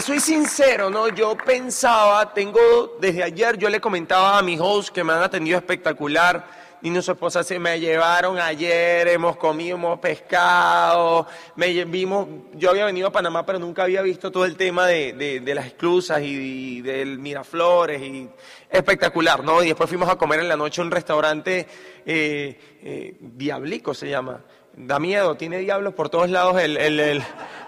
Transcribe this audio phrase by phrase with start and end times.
[0.00, 1.08] Soy sincero, ¿no?
[1.08, 5.58] Yo pensaba, tengo, desde ayer yo le comentaba a mi host que me han atendido
[5.58, 6.46] espectacular
[6.80, 12.70] y y su esposa se me llevaron ayer, hemos comido, hemos pescado, me vimos, yo
[12.70, 16.22] había venido a Panamá pero nunca había visto todo el tema de, de, las esclusas
[16.22, 18.30] y, del Miraflores y
[18.70, 19.62] espectacular, ¿no?
[19.62, 21.68] Y después fuimos a comer en la noche a un restaurante,
[22.06, 24.40] eh, eh, Diablico se llama,
[24.74, 27.22] da miedo, tiene diablos por todos lados el, el, el,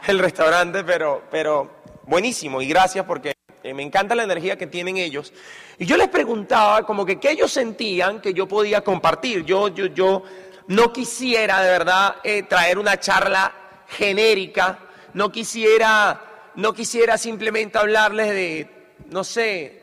[0.06, 4.96] el restaurante, pero, pero buenísimo y gracias porque eh, me encanta la energía que tienen
[4.98, 5.32] ellos.
[5.78, 9.44] Y yo les preguntaba como que qué ellos sentían que yo podía compartir.
[9.44, 10.22] Yo, yo, yo
[10.68, 13.52] no quisiera de verdad eh, traer una charla
[13.88, 14.78] genérica,
[15.14, 18.68] no quisiera, no quisiera simplemente hablarles de,
[19.10, 19.82] no sé,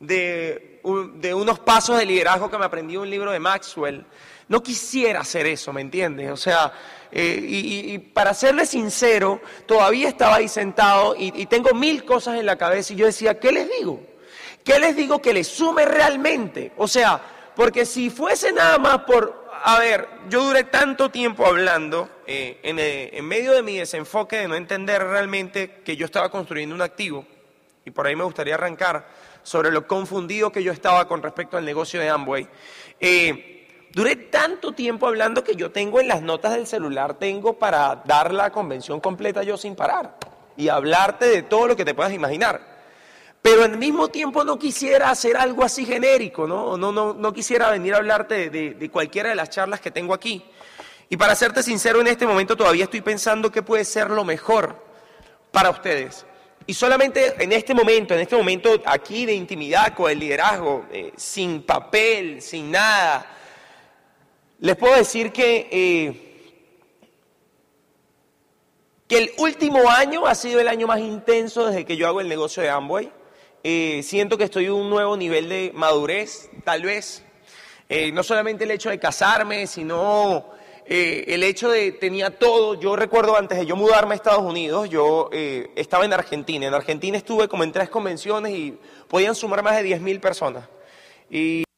[0.00, 0.80] de,
[1.14, 4.04] de unos pasos de liderazgo que me aprendí en un libro de Maxwell.
[4.46, 6.30] No quisiera hacer eso, ¿me entiendes?
[6.30, 6.70] O sea,
[7.16, 12.58] eh, y, para serle sincero, todavía estaba ahí sentado y, tengo mil cosas en la
[12.58, 14.00] cabeza y yo decía, ¿qué les digo?
[14.64, 16.72] ¿Qué les digo que les sume realmente?
[16.76, 17.22] O sea,
[17.54, 22.80] porque si fuese nada más por, a ver, yo duré tanto tiempo hablando eh, en,
[22.80, 26.82] eh, en medio de mi desenfoque de no entender realmente que yo estaba construyendo un
[26.82, 27.24] activo,
[27.84, 29.06] y por ahí me gustaría arrancar
[29.44, 32.48] sobre lo confundido que yo estaba con respecto al negocio de Amway.
[32.98, 33.63] Eh,
[33.94, 38.34] Duré tanto tiempo hablando que yo tengo en las notas del celular, tengo para dar
[38.34, 40.16] la convención completa yo sin parar
[40.56, 42.74] y hablarte de todo lo que te puedas imaginar.
[43.40, 46.76] Pero al mismo tiempo no quisiera hacer algo así genérico, ¿no?
[46.76, 50.44] No, no, quisiera venir a hablarte de, de cualquiera de las charlas que tengo aquí.
[51.08, 54.74] Y para serte sincero, en este momento todavía estoy pensando qué puede ser lo mejor
[55.52, 56.26] para ustedes.
[56.66, 61.12] Y solamente en este momento, en este momento aquí de intimidad con el liderazgo, eh,
[61.14, 63.33] sin papel, sin nada,
[64.60, 66.70] les puedo decir que, eh,
[69.08, 72.28] que el último año ha sido el año más intenso desde que yo hago el
[72.28, 73.10] negocio de Amway.
[73.62, 77.24] Eh, siento que estoy en un nuevo nivel de madurez, tal vez.
[77.88, 80.52] Eh, no solamente el hecho de casarme, sino
[80.86, 82.74] el hecho de tenía todo.
[82.74, 86.66] Yo recuerdo antes de yo mudarme a Estados Unidos, yo estaba en Argentina.
[86.66, 88.78] En Argentina estuve como en tres convenciones y
[89.08, 90.68] podían sumar más de 10.000 personas.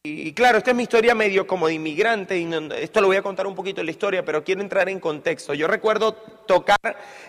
[0.06, 3.22] Y, claro, esta es mi historia medio como de inmigrante, y esto lo voy a
[3.22, 5.54] contar un poquito en la historia, pero quiero entrar en contexto.
[5.54, 6.78] Yo recuerdo tocar,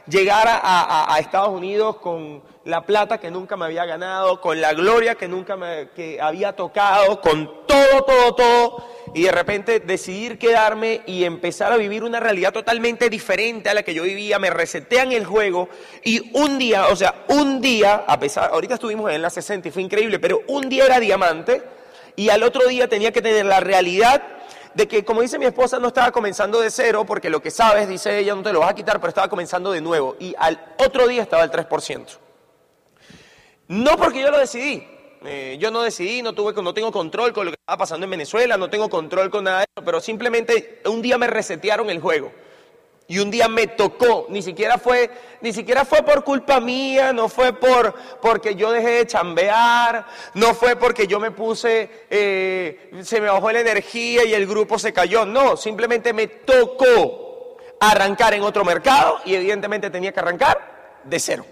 [0.07, 5.15] llegar a, Estados Unidos con la plata que nunca me había ganado, con la gloria
[5.15, 11.01] que nunca me que había tocado, con todo, todo, todo, y de repente decidir quedarme
[11.05, 15.11] y empezar a vivir una realidad totalmente diferente a la que yo vivía, me resetean
[15.11, 15.69] el juego,
[16.03, 19.71] y un día, o sea, un día, a pesar, ahorita estuvimos en la 60 y
[19.71, 21.76] fue increíble, pero un día era diamante,
[22.17, 24.23] y al otro día tenía que tener la realidad
[24.73, 27.87] de que, como dice mi esposa, no estaba comenzando de cero, porque lo que sabes,
[27.87, 30.17] dice ella, no te lo vas a quitar, pero estaba comenzando de nuevo.
[30.19, 32.05] Y al otro día estaba el 3%.
[33.67, 34.87] No porque yo lo decidí.
[35.25, 38.11] Eh, yo no decidí, no, tuve, no tengo control con lo que estaba pasando en
[38.11, 41.99] Venezuela, no tengo control con nada de eso, pero simplemente un día me resetearon el
[41.99, 42.31] juego.
[43.09, 45.09] Y un día me tocó, ni siquiera fue,
[45.39, 50.53] ni siquiera fue por culpa mía, no fue por porque yo dejé de chambear, no
[50.53, 54.91] fue porque yo me puse, eh, se me bajó la energía y el grupo se
[54.91, 55.25] cayó.
[55.25, 61.45] No, simplemente me tocó arrancar en otro mercado y evidentemente tenía que arrancar de cero.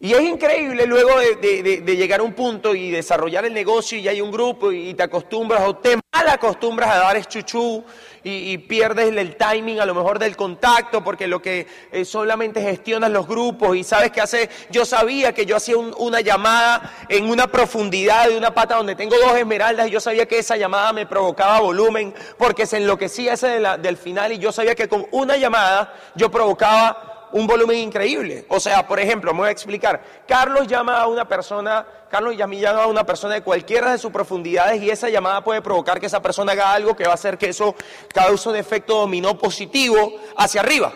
[0.00, 4.20] Y es increíble luego de, llegar a un punto y desarrollar el negocio y hay
[4.20, 7.82] un grupo y te acostumbras o te mal acostumbras a dar es chuchú
[8.22, 13.10] y, pierdes el, timing a lo mejor del contacto porque lo que eh, solamente gestionas
[13.10, 14.48] los grupos y sabes qué hace.
[14.70, 19.16] Yo sabía que yo hacía una llamada en una profundidad de una pata donde tengo
[19.18, 23.60] dos esmeraldas y yo sabía que esa llamada me provocaba volumen porque se enloquecía ese
[23.82, 28.46] del final y yo sabía que con una llamada yo provocaba un volumen increíble.
[28.48, 30.02] O sea, por ejemplo, me voy a explicar.
[30.26, 34.82] Carlos llama a una persona, Carlos llama a una persona de cualquiera de sus profundidades
[34.82, 37.48] y esa llamada puede provocar que esa persona haga algo que va a hacer que
[37.48, 37.74] eso
[38.12, 40.92] cause un efecto dominó positivo hacia arriba.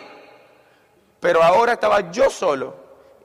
[1.19, 2.75] Pero ahora estaba yo solo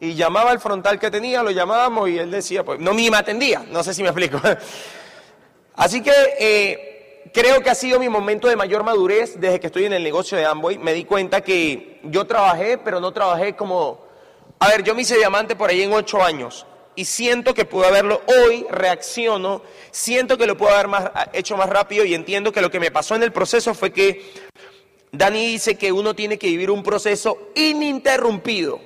[0.01, 3.65] y llamaba al frontal que tenía, lo llamábamos y él decía, pues no me atendía,
[3.71, 4.41] no sé si me explico.
[5.75, 6.88] Así que eh,
[7.33, 10.37] creo que ha sido mi momento de mayor madurez desde que estoy en el negocio
[10.39, 10.79] de Amway.
[10.79, 14.07] Me di cuenta que yo trabajé, pero no trabajé como...
[14.59, 16.67] A ver, yo me hice diamante por ahí en ocho años.
[16.99, 19.63] y siento que puedo haberlo hoy, reacciono,
[19.93, 22.91] siento que lo puedo haber más, hecho más rápido y entiendo que lo que me
[22.91, 24.21] pasó en el proceso fue que
[25.13, 28.81] Dani dice que uno tiene que vivir un proceso ininterrumpido.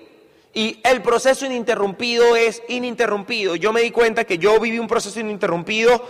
[0.53, 3.57] Y el proceso ininterrumpido es ininterrumpido.
[3.57, 6.07] Yo me di cuenta que yo viví un proceso ininterrumpido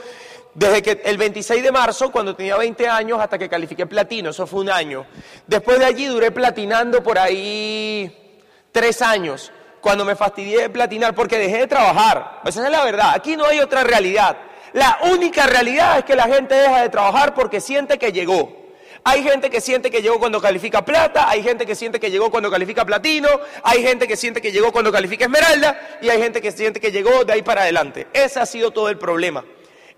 [0.54, 4.30] desde que el 26 de marzo, cuando tenía 20 años, hasta que califiqué platino.
[4.30, 5.06] Eso fue un año.
[5.46, 8.40] Después de allí duré platinando por ahí
[8.70, 12.40] tres años cuando me fastidié de platinar porque dejé de trabajar.
[12.44, 13.12] Esa es la verdad.
[13.14, 14.36] Aquí no hay otra realidad.
[14.72, 18.62] La única realidad es que la gente deja de trabajar porque siente que llegó.
[19.04, 22.30] Hay gente que siente que llegó cuando califica plata, hay gente que siente que llegó
[22.30, 23.28] cuando califica platino,
[23.64, 26.92] hay gente que siente que llegó cuando califica esmeralda y hay gente que siente que
[26.92, 28.06] llegó de ahí para adelante.
[28.12, 29.44] Ese ha sido todo el problema.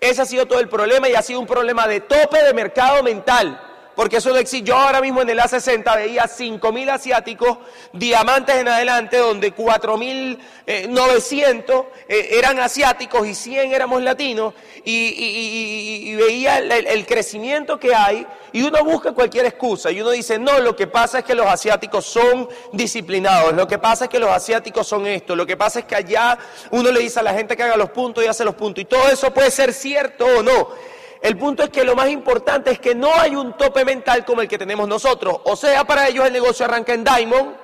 [0.04, 3.02] Ese ha sido todo el problema y ha sido un problema de tope de mercado
[3.02, 3.58] mental
[3.94, 4.66] porque eso no existe.
[4.66, 7.58] Yo ahora mismo en el A60 veía 5.000 asiáticos,
[7.92, 10.36] diamantes en adelante, donde 4.900
[10.66, 14.54] eh, eh, eran asiáticos y 100 éramos latinos,
[14.84, 20.60] y, veía el, crecimiento que hay, y uno busca cualquier excusa, y uno dice, no,
[20.60, 24.30] lo que pasa es que los asiáticos son disciplinados, lo que pasa es que los
[24.30, 26.38] asiáticos son esto, lo que pasa es que allá
[26.70, 28.84] uno le dice a la gente que haga los puntos y hace los puntos, y
[28.84, 30.93] todo eso puede ser cierto o no.
[31.24, 34.42] El punto es que lo más importante es que no hay un tope mental como
[34.42, 35.38] el que tenemos nosotros.
[35.44, 37.56] O sea, para ellos el negocio arranca en Diamond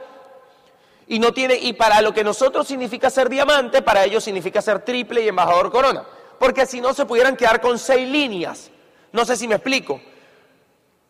[1.07, 4.79] y no tiene y para lo que nosotros significa ser diamante, para ellos significa ser
[4.79, 6.07] triple y embajador corona,
[6.39, 8.71] porque si no se pudieran quedar con seis líneas.
[9.12, 10.01] No sé si me explico.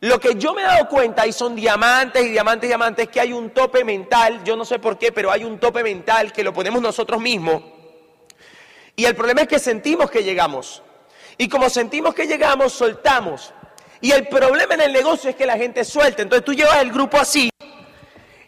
[0.00, 3.12] Lo que yo me he dado cuenta, y son diamantes y diamantes y diamantes, es
[3.12, 6.32] que hay un tope mental, yo no sé por qué, pero hay un tope mental
[6.32, 7.62] que lo ponemos nosotros mismos.
[8.96, 10.82] Y el problema es que sentimos que llegamos.
[11.40, 13.54] Y como sentimos que llegamos, soltamos.
[14.02, 16.20] Y el problema en el negocio es que la gente suelta.
[16.20, 17.48] Entonces tú llevas el grupo así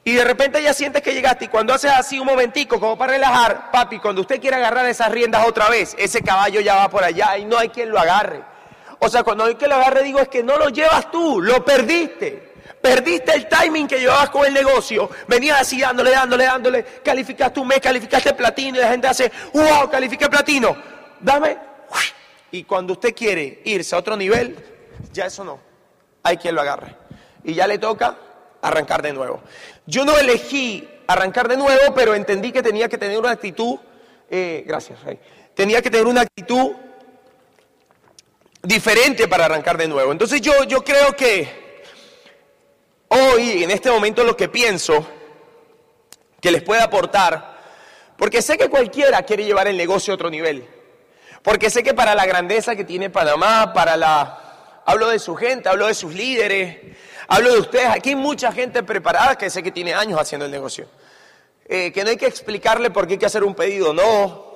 [0.05, 3.15] y de repente ya sientes que llegaste y cuando haces así un momentico como para
[3.15, 7.03] relajar, papi, cuando usted quiere agarrar esas riendas otra vez, ese caballo ya va por
[7.03, 8.43] allá y no hay quien lo agarre.
[8.99, 11.65] O sea, cuando hay quien lo agarre digo es que no lo llevas tú, lo
[11.65, 12.53] perdiste.
[12.83, 15.09] Perdiste el timing que llevabas con el negocio.
[15.29, 16.85] Venías así dándole, dándole, dándole.
[17.03, 20.77] Calificaste un mes, calificaste platino y la gente hace, wow, califiqué platino.
[21.19, 21.72] Dame
[22.53, 24.57] y cuando usted quiere irse a otro nivel,
[25.13, 25.59] ya eso no.
[26.23, 26.95] Hay quien lo agarre.
[27.43, 28.17] Y ya le toca
[28.61, 29.41] arrancar de nuevo.
[29.87, 33.79] Yo no elegí arrancar de nuevo, pero entendí que tenía que tener una actitud,
[34.31, 35.19] eh, gracias, Rey,
[35.55, 36.73] tenía que tener una actitud
[38.63, 40.13] diferente para arrancar de nuevo.
[40.13, 41.49] Entonces yo, yo creo que
[43.09, 45.07] hoy, en este momento, lo que pienso
[46.41, 47.59] que les puede aportar,
[48.19, 50.69] porque sé que cualquiera quiere llevar el negocio a otro nivel.
[51.43, 54.39] Porque sé que para la grandeza que tiene Panamá, para la...
[54.85, 56.97] Hablo de su gente, hablo de sus líderes,
[57.29, 57.87] hablo de ustedes.
[57.87, 60.89] Aquí hay mucha gente preparada que sé que tiene años haciendo el negocio.
[61.67, 64.53] Eh, que no hay que explicarle por qué hay que hacer un pedido, no.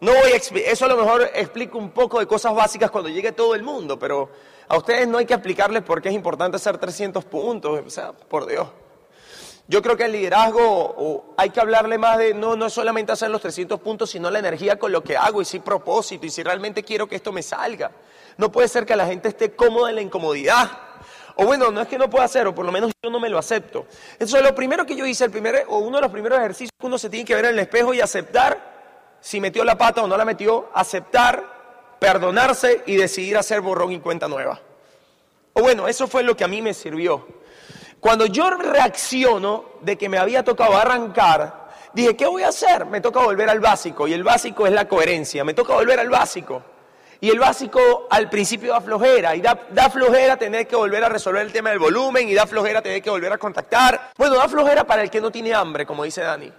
[0.00, 3.32] No voy a eso a lo mejor explico un poco de cosas básicas cuando llegue
[3.32, 4.30] todo el mundo, pero
[4.68, 8.12] a ustedes no hay que explicarles por qué es importante hacer 300 puntos, o sea,
[8.12, 8.68] por Dios.
[9.70, 13.42] Yo creo que el liderazgo hay que hablarle más de no, no solamente hacer los
[13.42, 16.82] 300 puntos, sino la energía con lo que hago y si propósito y si realmente
[16.82, 17.90] quiero que esto me salga.
[18.38, 20.70] No puede ser que la gente esté cómoda en la incomodidad.
[21.36, 23.28] O bueno, no es que no pueda hacer, o por lo menos yo no me
[23.28, 23.86] lo acepto.
[24.18, 26.72] Eso es lo primero que yo hice, el primer, o uno de los primeros ejercicios
[26.80, 30.02] que uno se tiene que ver en el espejo y aceptar si metió la pata
[30.02, 34.62] o no la metió, aceptar, perdonarse y decidir hacer borrón y cuenta nueva.
[35.52, 37.26] O bueno, eso fue lo que a mí me sirvió.
[38.00, 42.86] Cuando yo reacciono de que me había tocado arrancar, dije, ¿qué voy a hacer?
[42.86, 46.08] Me toca volver al básico y el básico es la coherencia, me toca volver al
[46.08, 46.62] básico.
[47.20, 51.08] Y el básico al principio da flojera y da, da, flojera tener que volver a
[51.08, 54.12] resolver el tema del volumen y da flojera tener que volver a contactar.
[54.16, 56.52] Bueno, da flojera para el que no tiene hambre, como dice Dani.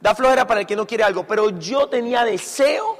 [0.00, 2.98] Da flojera para el que no quiere algo, pero yo tenía deseo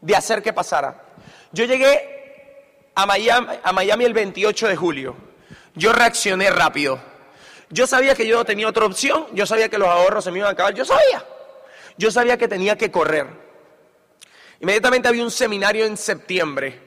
[0.00, 1.02] de hacer que pasara.
[1.50, 5.27] Yo llegué a Miami, a Miami el 28 de julio.
[5.78, 6.98] Yo reaccioné rápido.
[7.70, 10.48] Yo sabía que yo tenía otra opción, yo sabía que los ahorros se me iban
[10.48, 11.24] a acabar, yo sabía.
[11.96, 13.26] Yo sabía que tenía que correr.
[14.60, 16.80] Inmediatamente había un seminario en septiembre.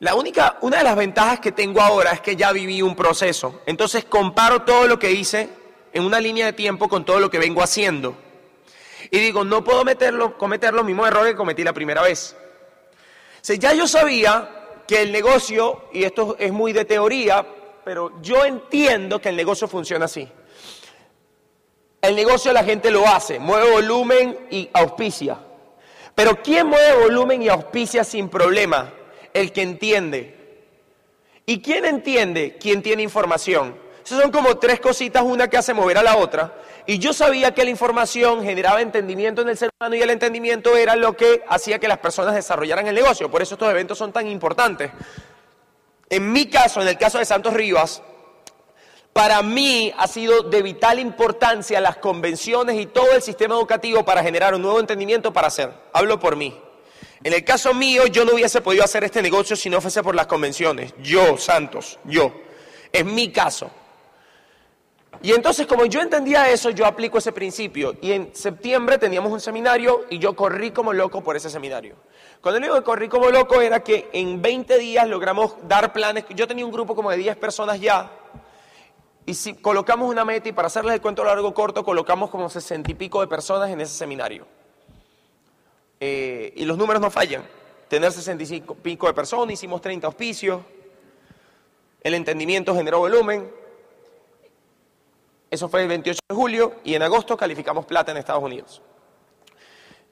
[0.00, 3.62] La única, una de las ventajas que tengo ahora es que ya viví un proceso.
[3.64, 5.48] Entonces comparo todo lo que hice
[5.92, 8.16] en una línea de tiempo con todo lo que vengo haciendo.
[9.10, 12.34] Y digo, no puedo meterlo, cometer los mismos errores que cometí la primera vez.
[13.48, 14.50] O ya yo sabía
[14.88, 17.46] que el negocio, y esto es muy de teoría,
[17.84, 20.28] pero yo entiendo que el negocio funciona así.
[22.00, 25.38] El negocio la gente lo hace, mueve volumen y auspicia.
[26.14, 28.92] Pero ¿quién mueve volumen y auspicia sin problema?
[29.32, 30.34] El que entiende.
[31.46, 32.56] ¿Y quién entiende?
[32.58, 33.76] Quien tiene información.
[34.04, 36.54] Esas son como tres cositas, una que hace mover a la otra.
[36.86, 40.76] Y yo sabía que la información generaba entendimiento en el ser humano y el entendimiento
[40.76, 43.30] era lo que hacía que las personas desarrollaran el negocio.
[43.30, 44.90] Por eso estos eventos son tan importantes.
[46.14, 48.00] En mi caso, en el caso de Santos Rivas,
[49.12, 54.22] para mí ha sido de vital importancia las convenciones y todo el sistema educativo para
[54.22, 55.72] generar un nuevo entendimiento para hacer.
[55.92, 56.56] Hablo por mí.
[57.24, 60.14] En el caso mío, yo no hubiese podido hacer este negocio si no fuese por
[60.14, 60.94] las convenciones.
[61.02, 62.32] Yo, Santos, yo.
[62.92, 63.72] Es mi caso.
[65.22, 67.94] Y entonces, como yo entendía eso, yo aplico ese principio.
[68.00, 71.96] Y en septiembre teníamos un seminario y yo corrí como loco por ese seminario.
[72.40, 76.24] Cuando digo que corrí como loco era que en 20 días logramos dar planes.
[76.30, 78.10] Yo tenía un grupo como de 10 personas ya.
[79.26, 82.90] Y si colocamos una meta, y para hacerles el cuento largo corto, colocamos como 60
[82.90, 84.46] y pico de personas en ese seminario.
[86.00, 87.42] Eh, y los números no fallan.
[87.88, 90.60] Tener 65 y pico de personas, hicimos 30 auspicios.
[92.02, 93.50] El entendimiento generó volumen
[95.54, 98.82] eso fue el 28 de julio y en agosto calificamos plata en Estados Unidos.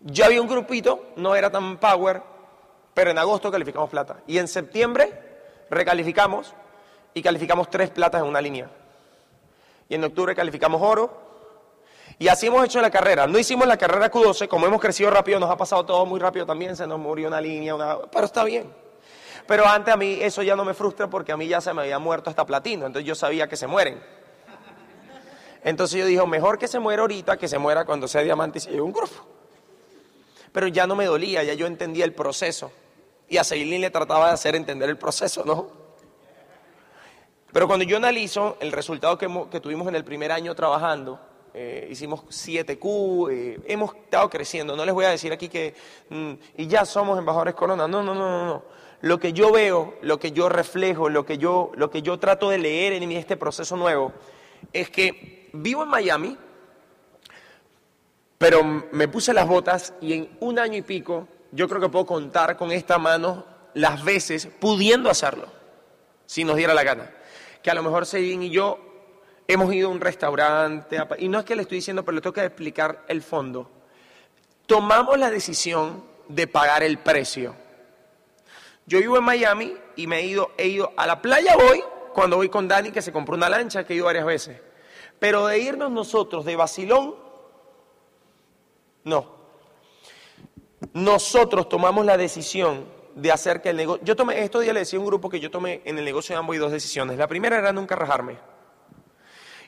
[0.01, 2.23] Ya había un grupito, no era tan power,
[2.95, 4.19] pero en agosto calificamos plata.
[4.27, 5.13] Y en septiembre
[5.71, 6.55] recalificamos
[7.15, 8.71] y calificamos tres platas en una línea.
[9.89, 11.21] Y en octubre calificamos oro.
[12.19, 13.27] Y así hemos hecho la carrera.
[13.27, 16.47] No hicimos la carrera Q12, como hemos crecido rápido, nos ha pasado todo muy rápido
[16.47, 17.99] también, se nos murió una línea, una...
[18.13, 18.73] pero está bien.
[19.47, 21.83] Pero antes a mí eso ya no me frustra porque a mí ya se me
[21.83, 24.01] había muerto hasta platino, entonces yo sabía que se mueren.
[25.65, 28.61] Entonces yo dije, mejor que se muera ahorita que se muera cuando sea diamante y
[28.61, 29.15] se lleve un grupo.
[30.53, 32.73] Pero ya no me dolía, ya yo entendía el proceso.
[33.29, 35.83] Y a Seilin le trataba de hacer entender el proceso, ¿no?
[37.53, 41.21] Pero cuando yo analizo el resultado que, tuvimos en el primer año trabajando,
[41.55, 44.75] eh, hicimos 7Q, eh, hemos estado creciendo.
[44.75, 45.75] No les voy a decir aquí que,
[46.09, 47.87] mm, y ya somos embajadores corona.
[47.87, 48.63] No, no, no, no, no.
[49.03, 52.49] Lo que yo veo, lo que yo reflejo, lo que yo, lo que yo trato
[52.49, 54.13] de leer en este proceso nuevo,
[54.73, 56.37] es que vivo en Miami,
[58.39, 62.07] pero me puse las botas y en un año y pico yo creo que puedo
[62.07, 63.45] contar con esta mano
[63.75, 65.47] las veces pudiendo hacerlo,
[66.27, 67.11] si nos diera la gana.
[67.63, 68.79] Que a lo mejor Seidín y yo
[69.47, 72.35] hemos ido a un restaurante, y no es que le estoy diciendo, pero le tengo
[72.35, 73.71] que explicar el fondo.
[74.67, 77.55] Tomamos la decisión de pagar el precio.
[78.87, 81.83] Yo vivo en Miami y me he ido, he ido a la playa voy
[82.13, 84.61] cuando voy con Dani que se compró una lancha que he ido varias veces.
[85.23, 87.15] Pero de irnos nosotros de Basilón,
[89.05, 89.37] no.
[90.95, 94.05] Nosotros tomamos la decisión de hacer que el negocio...
[94.05, 96.35] Yo tomé, estos días le decía a un grupo que yo tomé en el negocio
[96.35, 97.19] de ambos dos decisiones.
[97.19, 98.37] La primera era nunca rajarme.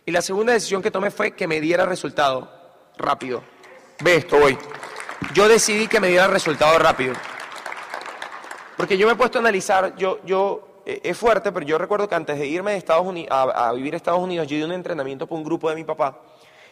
[0.04, 2.50] Y la segunda decisión que tomé fue que me diera resultado
[2.98, 3.44] rápido.
[4.00, 4.58] Ve esto, voy.
[5.34, 7.14] Yo decidí que me diera resultado rápido.
[8.76, 12.14] Porque yo me he puesto a analizar, yo, yo es fuerte, pero yo recuerdo que
[12.14, 15.26] antes de irme de Estados Unidos, a, vivir a Estados Unidos, yo di un entrenamiento
[15.26, 16.20] por un grupo de mi papá.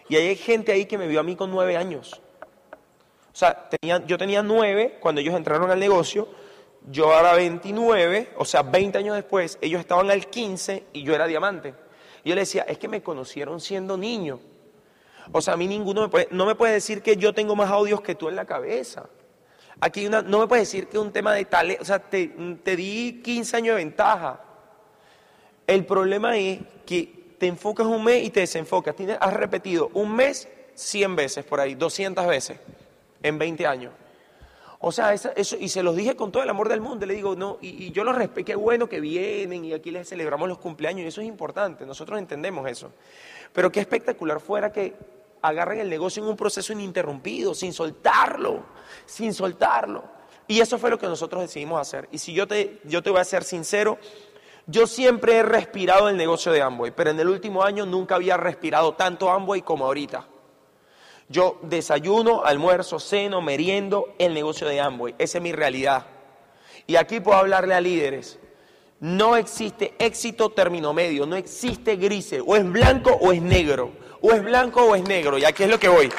[0.08, 2.20] Y hay gente ahí que me vio a mí con nueve años.
[3.32, 3.68] O sea,
[4.06, 6.28] yo tenía nueve cuando ellos entraron al negocio,
[6.90, 11.26] yo era 29, o sea, 20 años después, ellos estaban al 15 y yo era
[11.26, 11.74] diamante.
[12.24, 14.40] Y yo le decía, es que me conocieron siendo niño.
[15.30, 17.70] O sea, a mí ninguno me puede, no me puede decir que yo tengo más
[17.70, 19.08] audios que tú en la cabeza.
[19.84, 22.28] Aquí una, no me puedes decir que es un tema de tal, o sea, te,
[22.76, 24.40] di 15 años de ventaja.
[25.66, 28.94] El problema es que te enfocas un mes y te desenfocas.
[28.94, 32.60] Tienes, has repetido un mes 100 veces por ahí, 200 veces
[33.24, 33.92] en 20 años.
[34.78, 37.34] O sea, eso, y se los dije con todo el amor del mundo, le digo,
[37.34, 40.58] no, y, y yo los respeto, qué bueno que vienen y aquí les celebramos los
[40.58, 42.92] cumpleaños, y eso es importante, nosotros entendemos eso.
[43.52, 44.94] Pero qué espectacular fuera que
[45.42, 48.64] agarren el negocio en un proceso ininterrumpido, sin soltarlo,
[49.04, 50.04] sin soltarlo.
[50.46, 52.08] Y eso fue lo que nosotros decidimos hacer.
[52.12, 53.98] Y si yo te, yo te voy a ser sincero,
[54.66, 58.36] yo siempre he respirado el negocio de Amway, pero en el último año nunca había
[58.36, 60.26] respirado tanto Amway como ahorita.
[61.28, 65.14] Yo desayuno, almuerzo, ceno, meriendo el negocio de Amway.
[65.18, 66.06] Esa es mi realidad.
[66.86, 68.38] Y aquí puedo hablarle a líderes.
[69.00, 74.32] No existe éxito término medio, no existe grise, o es blanco o es negro o
[74.32, 76.10] es blanco o es negro, y aquí es lo que voy.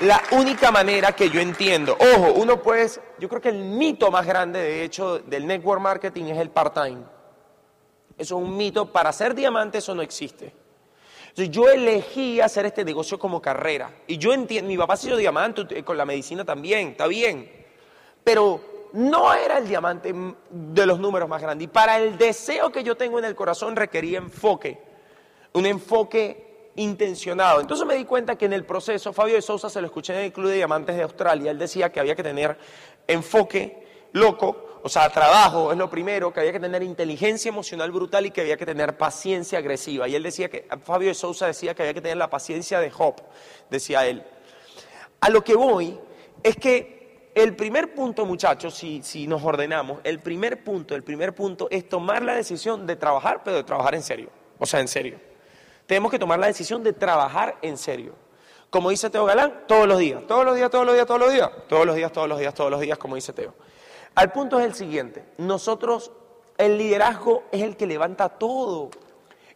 [0.00, 4.26] La única manera que yo entiendo, ojo, uno puede, yo creo que el mito más
[4.26, 7.02] grande de hecho del network marketing es el part-time.
[8.18, 10.52] Eso es un mito, para ser diamante eso no existe.
[11.36, 13.90] Yo elegí hacer este negocio como carrera.
[14.06, 17.50] Y yo entiendo, mi papá ha sido diamante, eh, con la medicina también, está bien.
[18.22, 20.14] Pero no era el diamante
[20.50, 21.64] de los números más grandes.
[21.64, 24.80] Y para el deseo que yo tengo en el corazón requería enfoque.
[25.52, 26.43] Un enfoque
[26.76, 27.60] intencionado.
[27.60, 30.24] Entonces me di cuenta que en el proceso, Fabio de Sousa se lo escuché en
[30.26, 32.56] el Club de Diamantes de Australia, él decía que había que tener
[33.06, 38.26] enfoque, loco, o sea, trabajo es lo primero, que había que tener inteligencia emocional brutal
[38.26, 40.06] y que había que tener paciencia agresiva.
[40.08, 42.90] Y él decía que, Fabio de Sousa decía que había que tener la paciencia de
[42.90, 43.14] Job,
[43.70, 44.22] decía él.
[45.20, 45.98] A lo que voy
[46.42, 51.34] es que el primer punto, muchachos, si, si nos ordenamos, el primer punto, el primer
[51.34, 54.28] punto es tomar la decisión de trabajar, pero de trabajar en serio.
[54.58, 55.18] O sea, en serio.
[55.86, 58.14] Tenemos que tomar la decisión de trabajar en serio.
[58.70, 61.32] Como dice Teo Galán, todos los días, todos los días, todos los días, todos los
[61.32, 63.54] días, todos los días, todos los días, todos los días, como dice Teo.
[64.14, 66.10] Al punto es el siguiente, nosotros,
[66.58, 68.90] el liderazgo es el que levanta todo.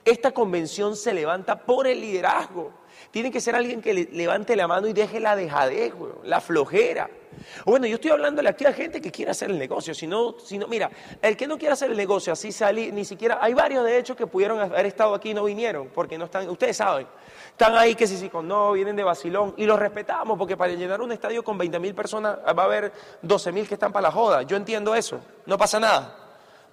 [0.04, 2.73] Esta convención se levanta por el liderazgo.
[3.11, 7.09] Tiene que ser alguien que levante la mano y deje la dejadez, la flojera.
[7.65, 9.95] bueno, yo estoy hablándole aquí a gente que quiere hacer el negocio.
[9.95, 10.91] Si no, si no, mira,
[11.23, 13.38] el que no quiere hacer el negocio, así salí, ni siquiera.
[13.41, 16.50] Hay varios, de hecho, que pudieron haber estado aquí y no vinieron, porque no están.
[16.50, 17.07] Ustedes saben,
[17.50, 20.75] están ahí que si, si con no, vienen de Basilón, y los respetamos, porque para
[20.75, 24.03] llenar un estadio con 20 mil personas va a haber 12 mil que están para
[24.03, 24.43] la joda.
[24.43, 26.15] Yo entiendo eso, no pasa nada,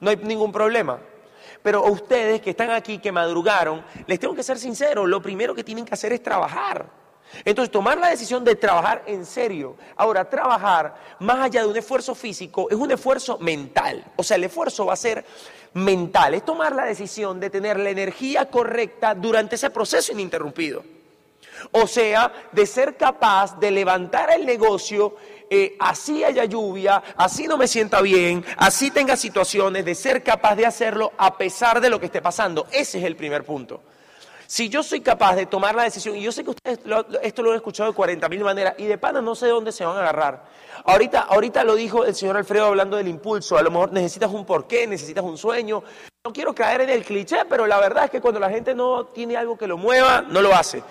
[0.01, 0.99] no hay ningún problema.
[1.65, 5.55] Pero a ustedes que están aquí, que madrugaron, les tengo que ser sincero, lo primero
[5.55, 6.85] que tienen que hacer es trabajar.
[7.43, 9.75] Entonces, tomar la decisión de trabajar en serio.
[9.95, 14.05] Ahora, trabajar, más allá de un esfuerzo físico, es un esfuerzo mental.
[14.15, 15.25] O sea, el esfuerzo va a ser
[15.73, 16.35] mental.
[16.35, 20.83] Es tomar la decisión de tener la energía correcta durante ese proceso ininterrumpido.
[21.71, 25.15] O sea, de ser capaz de levantar el negocio
[25.63, 30.55] eh, así haya lluvia, así no me sienta bien, así tenga situaciones, de ser capaz
[30.55, 32.67] de hacerlo a pesar de lo que esté pasando.
[32.71, 33.81] Ese es el primer punto.
[34.47, 36.79] Si yo soy capaz de tomar la decisión, y yo sé que ustedes
[37.23, 39.85] esto lo han escuchado de 40 mil maneras, y de pana no sé dónde se
[39.85, 40.45] van a agarrar.
[40.83, 44.45] Ahorita, ahorita lo dijo el señor Alfredo hablando del impulso, a lo mejor necesitas un
[44.45, 45.83] porqué, necesitas un sueño.
[46.25, 49.05] No quiero caer en el cliché, pero la verdad es que cuando la gente no
[49.05, 50.81] tiene algo que lo mueva, no lo hace.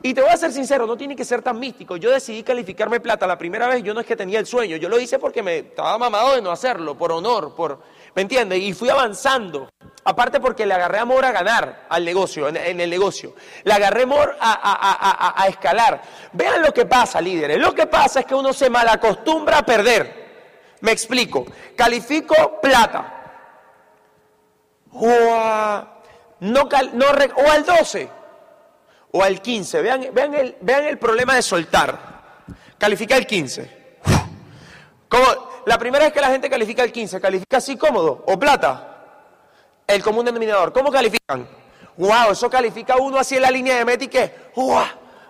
[0.00, 1.96] Y te voy a ser sincero, no tiene que ser tan místico.
[1.96, 4.88] Yo decidí calificarme plata la primera vez, yo no es que tenía el sueño, yo
[4.88, 7.80] lo hice porque me estaba mamado de no hacerlo, por honor, por,
[8.14, 8.60] ¿me entiendes?
[8.60, 9.68] Y fui avanzando.
[10.04, 13.34] Aparte porque le agarré amor a ganar al negocio, en, el negocio.
[13.64, 16.02] Le agarré amor a, escalar.
[16.34, 17.58] Vean lo que pasa, líderes.
[17.58, 20.76] Lo que pasa es que uno se malacostumbra a perder.
[20.82, 21.46] Me explico.
[21.74, 23.23] Califico plata.
[24.94, 25.84] O,
[26.40, 28.10] no, al 12.
[29.12, 29.82] O al 15.
[29.82, 31.98] Vean, vean, el, vean el problema de soltar.
[32.78, 33.98] Califica el 15.
[35.08, 35.24] Como
[35.66, 38.24] la primera vez que la gente califica el 15, califica así cómodo.
[38.26, 38.90] O plata
[39.86, 40.72] el común denominador.
[40.72, 41.48] ¿Cómo califican?
[41.96, 42.32] ¡Wow!
[42.32, 44.82] Eso califica uno así en la línea de meta y que, ¡wow!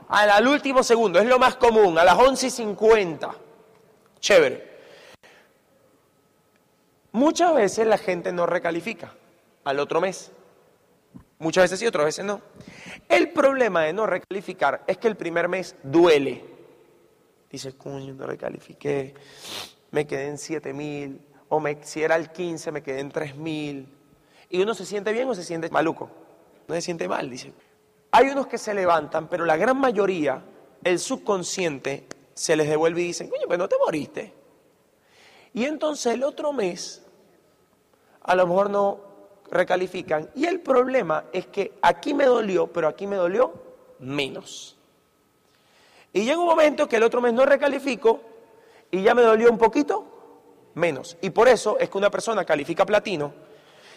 [0.08, 3.34] Al, último segundo, es lo más común, a las 11 y 50.
[4.20, 4.74] Chévere.
[7.12, 9.12] Muchas veces la gente no recalifica
[9.64, 10.30] al otro mes.
[11.38, 12.40] Muchas veces sí, otras veces no.
[13.08, 16.44] El problema de no recalificar es que el primer mes duele.
[17.50, 19.14] Dices, coño, no recalifiqué,
[19.90, 23.36] me quedé en 7 mil, o me, si era el 15 me quedé en 3
[23.36, 23.88] mil
[24.50, 26.10] y uno se siente bien o se siente maluco.
[26.66, 27.52] No se siente mal, dice.
[28.10, 30.42] Hay unos que se levantan, pero la gran mayoría,
[30.82, 34.32] el subconsciente, se les devuelve y dicen, coño, pues no te moriste.
[35.52, 37.04] Y entonces el otro mes,
[38.22, 39.13] a lo mejor no
[39.50, 40.30] recalifican.
[40.34, 43.52] Y el problema es que aquí me dolió, pero aquí me dolió
[44.00, 44.76] menos.
[46.12, 48.20] Y llega un momento que el otro mes no recalifico
[48.90, 51.16] y ya me dolió un poquito menos.
[51.20, 53.32] Y por eso es que una persona califica platino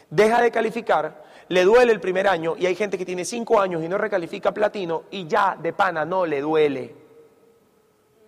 [0.10, 3.84] deja de calificar, le duele el primer año y hay gente que tiene cinco años
[3.84, 6.96] y no recalifica platino y ya de pana no le duele.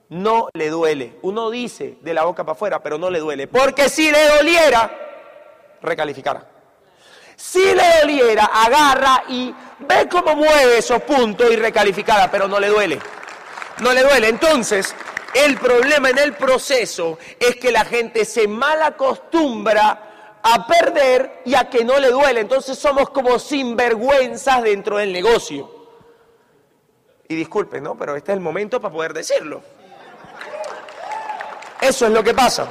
[0.10, 1.18] No le duele.
[1.22, 3.48] Uno dice de la boca para afuera, pero no le duele.
[3.48, 4.92] Porque si le doliera,
[5.82, 6.59] recalificara.
[7.40, 12.68] Si le doliera, agarra y ve cómo mueve esos puntos y recalificara, pero no le
[12.68, 13.00] duele.
[13.80, 14.28] No le duele.
[14.28, 14.94] Entonces,
[15.34, 21.56] el problema en el proceso es que la gente se mal acostumbra a perder y
[21.56, 22.42] a que no le duele.
[22.42, 25.88] Entonces somos como sinvergüenzas dentro del negocio.
[27.30, 27.98] Y disculpen, ¿no?
[27.98, 29.62] Pero este es el momento para poder decirlo.
[31.80, 32.70] Eso es lo que pasa.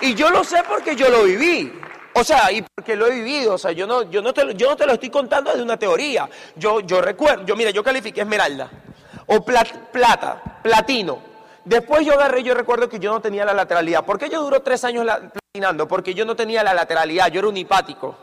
[0.00, 1.72] Y yo lo sé porque yo lo viví.
[2.14, 3.54] O sea, y porque lo he vivido.
[3.54, 5.76] O sea, yo no, yo no, te, yo no te lo estoy contando de una
[5.76, 6.28] teoría.
[6.56, 8.70] Yo, yo recuerdo, yo mira, yo califiqué esmeralda.
[9.26, 11.32] O plata, platino.
[11.64, 14.04] Después yo agarré, yo recuerdo que yo no tenía la lateralidad.
[14.04, 15.86] ¿Por qué yo duró tres años platinando?
[15.86, 18.16] Porque yo no tenía la lateralidad, yo era un hipático.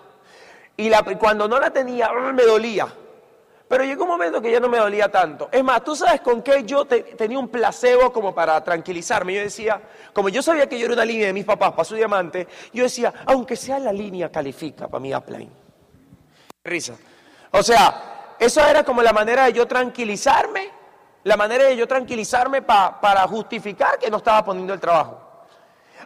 [0.75, 2.88] Y cuando no la tenía, me dolía.
[3.69, 5.47] Pero llegó un momento que ya no me dolía tanto.
[5.51, 9.36] Es más, ¿tú sabes con qué yo tenía un placebo como para tranquilizarme?
[9.36, 9.79] Yo decía,
[10.12, 12.84] como yo sabía que yo era una línea de mis papás para su diamante, yo
[12.84, 15.51] decía, aunque sea la línea, califica para mi upline.
[16.63, 16.95] Risa.
[17.51, 20.79] O sea, eso era como la manera de yo tranquilizarme
[21.23, 25.21] la manera de yo tranquilizarme para justificar que no estaba poniendo el trabajo.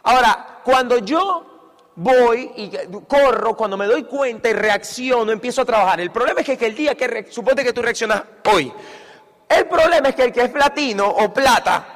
[0.02, 1.53] Ahora, cuando yo
[1.96, 2.70] voy y
[3.06, 6.00] corro, cuando me doy cuenta y reacciono, empiezo a trabajar.
[6.00, 8.72] El problema es que, el día que, suponte que tú reaccionas hoy,
[9.48, 11.86] el problema es que el que es platino o plata,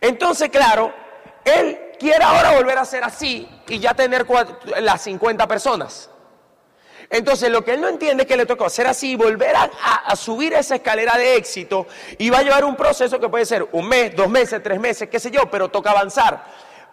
[0.00, 0.92] entonces claro,
[1.44, 4.26] él quiere ahora volver a ser así y ya tener
[4.80, 6.10] las 50 personas.
[7.12, 10.54] Entonces lo que él no entiende es que le toca hacer así, volver a, subir
[10.54, 14.16] esa escalera de éxito y va a llevar un proceso que puede ser un mes,
[14.16, 16.42] dos meses, tres meses, qué sé yo, pero toca avanzar.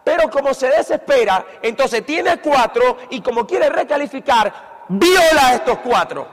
[0.04, 6.28] Pero como se desespera, entonces tiene cuatro y como quiere recalificar, viola estos cuatro.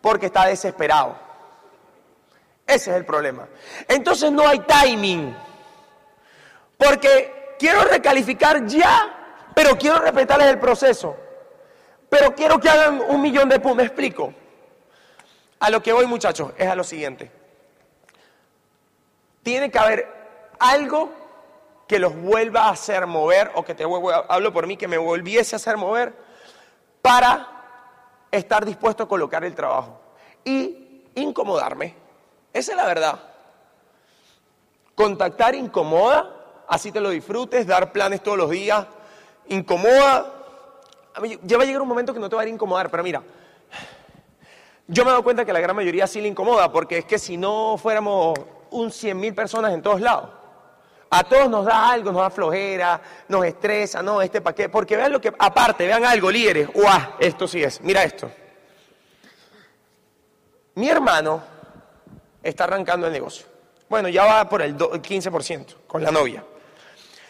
[0.00, 1.16] Porque está desesperado.
[2.66, 3.46] Ese es el problema.
[3.88, 5.36] Entonces no hay timing.
[6.76, 11.16] Porque quiero recalificar ya, pero quiero respetarles el proceso.
[12.08, 13.76] Pero quiero que hagan un millón de puntos.
[13.76, 14.34] Me explico.
[15.60, 17.30] A lo que voy, muchachos, es a lo siguiente.
[19.42, 20.08] Tiene que haber
[20.58, 21.23] algo
[21.94, 23.84] que los vuelva a hacer mover, o que te
[24.28, 26.12] hablo por mí, que me volviese a hacer mover,
[27.00, 27.46] para
[28.32, 30.00] estar dispuesto a colocar el trabajo.
[30.44, 31.94] Y incomodarme.
[32.52, 33.20] Esa es la verdad.
[34.96, 38.88] Contactar incomoda, así te lo disfrutes, dar planes todos los días,
[39.46, 40.32] incomoda,
[41.44, 43.22] ya va a llegar un momento que no te va a incomodar, pero mira,
[44.88, 47.20] yo me he dado cuenta que la gran mayoría sí le incomoda, porque es que
[47.20, 48.36] si no fuéramos
[48.72, 50.42] un 100 mil personas en todos lados,
[51.16, 55.12] a todos nos da algo, nos da flojera, nos estresa, no, este paquete, porque vean
[55.12, 57.14] lo que, aparte, vean algo, líderes, ¡guau!
[57.20, 58.28] Esto sí es, mira esto.
[60.74, 61.40] Mi hermano
[62.42, 63.46] está arrancando el negocio.
[63.88, 66.44] Bueno, ya va por el 15% con la novia.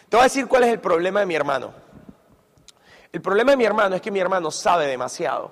[0.09, 1.71] Te voy a decir cuál es el problema de mi hermano.
[3.11, 5.51] El problema de mi hermano es que mi hermano sabe demasiado.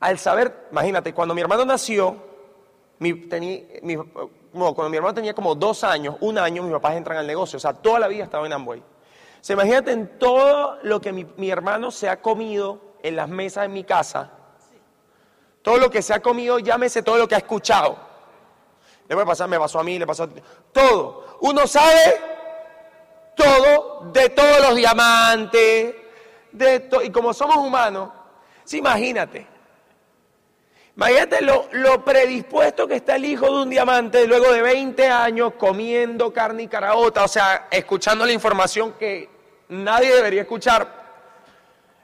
[0.00, 2.14] Al saber, imagínate, cuando mi hermano nació,
[4.52, 7.56] cuando mi hermano tenía como dos años, un año, mis papás entran al negocio.
[7.56, 8.82] O sea, toda la vida estaba en Amway.
[9.40, 13.68] Se imagínate en todo lo que mi, hermano se ha comido en las mesas de
[13.68, 14.30] mi casa.
[15.62, 17.96] Todo lo que se ha comido, llámese todo lo que ha escuchado.
[19.08, 20.40] Le puede pasar, me pasó a mí, le pasó a ti.
[20.72, 21.38] Todo.
[21.40, 22.20] Uno sabe
[23.34, 25.94] todo de todos los diamantes,
[26.52, 28.10] de y como somos humanos,
[28.64, 29.46] sí, imagínate,
[31.00, 35.54] imagínate lo, lo, predispuesto que está el hijo de un diamante luego de 20 años
[35.56, 39.26] comiendo carne y caraota, o sea, escuchando la información que
[39.70, 41.00] nadie debería escuchar.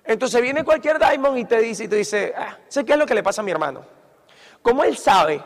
[0.02, 3.04] Entonces viene cualquier diamond y te dice, y te dice, ah, sé qué es lo
[3.04, 3.85] que le pasa a mi hermano.
[4.62, 5.42] Como él sabe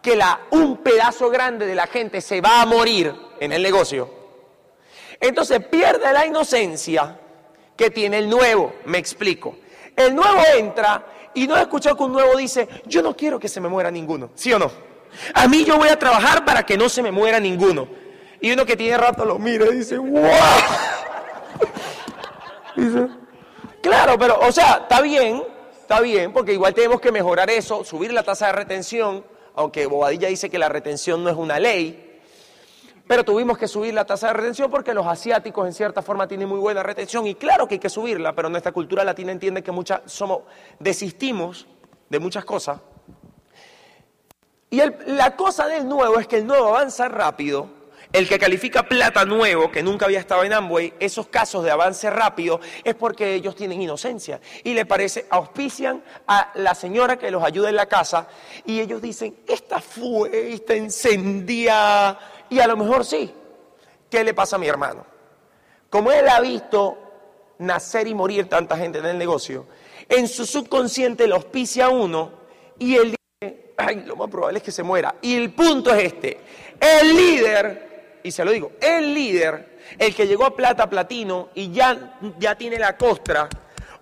[0.00, 4.08] que la, un pedazo grande de la gente se va a morir en el negocio,
[5.20, 7.18] entonces pierde la inocencia
[7.76, 9.58] que tiene el nuevo, me explico.
[9.94, 11.04] El nuevo entra
[11.36, 13.90] y no he escuchado que un nuevo dice, yo no quiero que se me muera
[13.90, 14.70] ninguno, ¿sí o no?
[15.34, 17.86] A mí yo voy a trabajar para que no se me muera ninguno.
[18.40, 20.22] Y uno que tiene rato lo mira y dice, ¡wow!
[22.76, 23.08] dice,
[23.82, 25.42] claro, pero, o sea, está bien,
[25.78, 29.22] está bien, porque igual tenemos que mejorar eso, subir la tasa de retención,
[29.54, 32.05] aunque Bobadilla dice que la retención no es una ley,
[33.06, 36.48] pero tuvimos que subir la tasa de retención porque los asiáticos en cierta forma tienen
[36.48, 39.72] muy buena retención y claro que hay que subirla, pero nuestra cultura latina entiende que
[39.72, 40.40] muchas somos
[40.78, 41.66] desistimos
[42.08, 42.80] de muchas cosas.
[44.70, 47.76] Y la cosa del nuevo es que el nuevo avanza rápido.
[48.12, 52.08] El que califica plata nuevo, que nunca había estado en Amway, esos casos de avance
[52.08, 54.40] rápido es porque ellos tienen inocencia.
[54.64, 58.28] Y le parece, auspician a la señora que los ayuda en la casa
[58.64, 62.18] y ellos dicen, esta fue, esta encendía
[62.50, 63.32] y a lo mejor sí.
[64.10, 65.04] ¿Qué le pasa a mi hermano?
[65.90, 66.98] Como él ha visto
[67.58, 69.66] nacer y morir tanta gente en el negocio,
[70.08, 72.32] en su subconsciente lo auspicia uno
[72.78, 75.16] y él dice, ay, lo más probable es que se muera.
[75.22, 76.40] Y el punto es este,
[76.80, 81.70] el líder, y se lo digo, el líder, el que llegó a plata, platino y
[81.72, 83.48] ya, ya tiene la costra,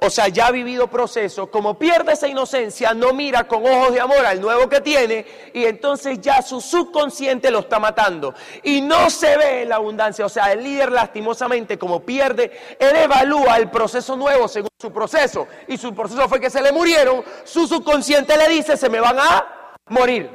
[0.00, 4.00] o sea, ya ha vivido proceso, como pierde esa inocencia, no mira con ojos de
[4.00, 8.34] amor al nuevo que tiene y entonces ya su subconsciente lo está matando.
[8.62, 13.56] Y no se ve la abundancia, o sea, el líder lastimosamente como pierde, él evalúa
[13.56, 15.46] el proceso nuevo según su proceso.
[15.68, 19.18] Y su proceso fue que se le murieron, su subconsciente le dice, se me van
[19.18, 20.30] a morir.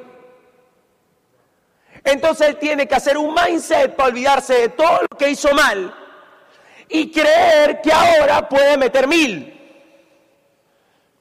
[2.04, 5.93] Entonces él tiene que hacer un mindset para olvidarse de todo lo que hizo mal
[6.89, 9.56] y creer que ahora puede meter mil.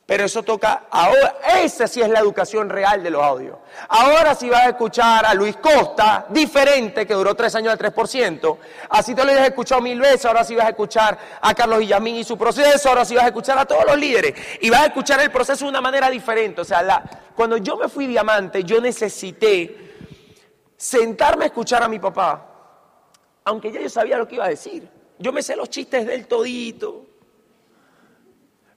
[0.08, 3.58] Pero eso toca ahora, esa sí es la educación real de los audios.
[3.90, 8.56] Ahora sí vas a escuchar a Luis Costa, diferente, que duró tres años al 3%.
[8.88, 12.16] Así te lo has escuchado mil veces, ahora sí vas a escuchar a Carlos Villamín
[12.16, 14.32] y su proceso, ahora sí vas a escuchar a todos los líderes.
[14.62, 16.62] Y vas a escuchar el proceso de una manera diferente.
[16.62, 17.02] O sea,
[17.34, 19.76] cuando yo me fui diamante, yo necesité
[20.74, 22.46] sentarme a escuchar a mi papá,
[23.44, 24.88] aunque ya yo sabía lo que iba a decir.
[25.18, 27.06] Yo me sé los chistes del todito.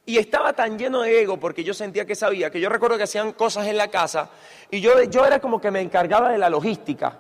[0.05, 3.03] Y estaba tan lleno de ego porque yo sentía que sabía, que yo recuerdo que
[3.03, 4.29] hacían cosas en la casa
[4.71, 7.19] y yo, yo era como que me encargaba de la logística.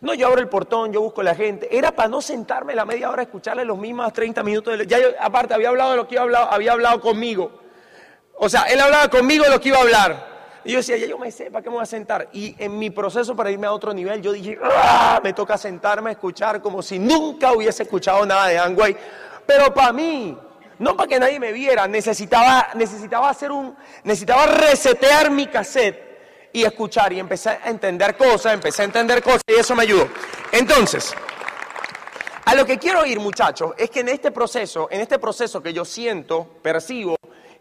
[0.00, 1.68] No, yo abro el portón, yo busco a la gente.
[1.76, 4.78] Era para no sentarme la media hora a escucharle los mismos 30 minutos.
[4.78, 4.86] De...
[4.86, 7.60] Ya aparte, había hablado de lo que iba a hablar, había hablado conmigo.
[8.36, 10.29] O sea, él hablaba conmigo de lo que iba a hablar.
[10.64, 12.28] Y yo decía, ya yo me sé, ¿para qué me voy a sentar?
[12.32, 15.20] Y en mi proceso para irme a otro nivel, yo dije, ¡Ah!
[15.22, 18.96] me toca sentarme a escuchar como si nunca hubiese escuchado nada de Angway.
[19.46, 20.36] Pero para mí,
[20.78, 26.62] no para que nadie me viera, necesitaba, necesitaba hacer un, necesitaba resetear mi cassette y
[26.62, 27.12] escuchar.
[27.14, 30.08] Y empecé a entender cosas, empecé a entender cosas y eso me ayudó.
[30.52, 31.14] Entonces,
[32.44, 35.72] a lo que quiero ir, muchachos, es que en este proceso, en este proceso que
[35.72, 37.16] yo siento, percibo,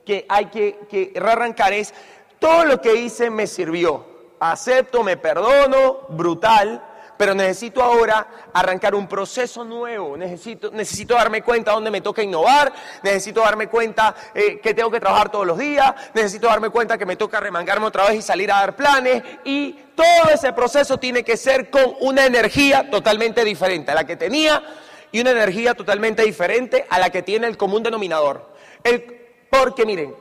[0.05, 1.93] que hay que, que rearrancar es
[2.39, 4.05] todo lo que hice me sirvió.
[4.39, 6.81] Acepto, me perdono, brutal,
[7.17, 10.15] pero necesito ahora arrancar un proceso nuevo.
[10.15, 12.71] Necesito, necesito darme cuenta dónde me toca innovar,
[13.03, 17.05] necesito darme cuenta eh, que tengo que trabajar todos los días, necesito darme cuenta que
[17.05, 19.21] me toca remangarme otra vez y salir a dar planes.
[19.43, 24.15] Y todo ese proceso tiene que ser con una energía totalmente diferente a la que
[24.15, 24.63] tenía
[25.11, 28.49] y una energía totalmente diferente a la que tiene el común denominador.
[28.81, 29.03] El,
[29.49, 30.15] porque miren,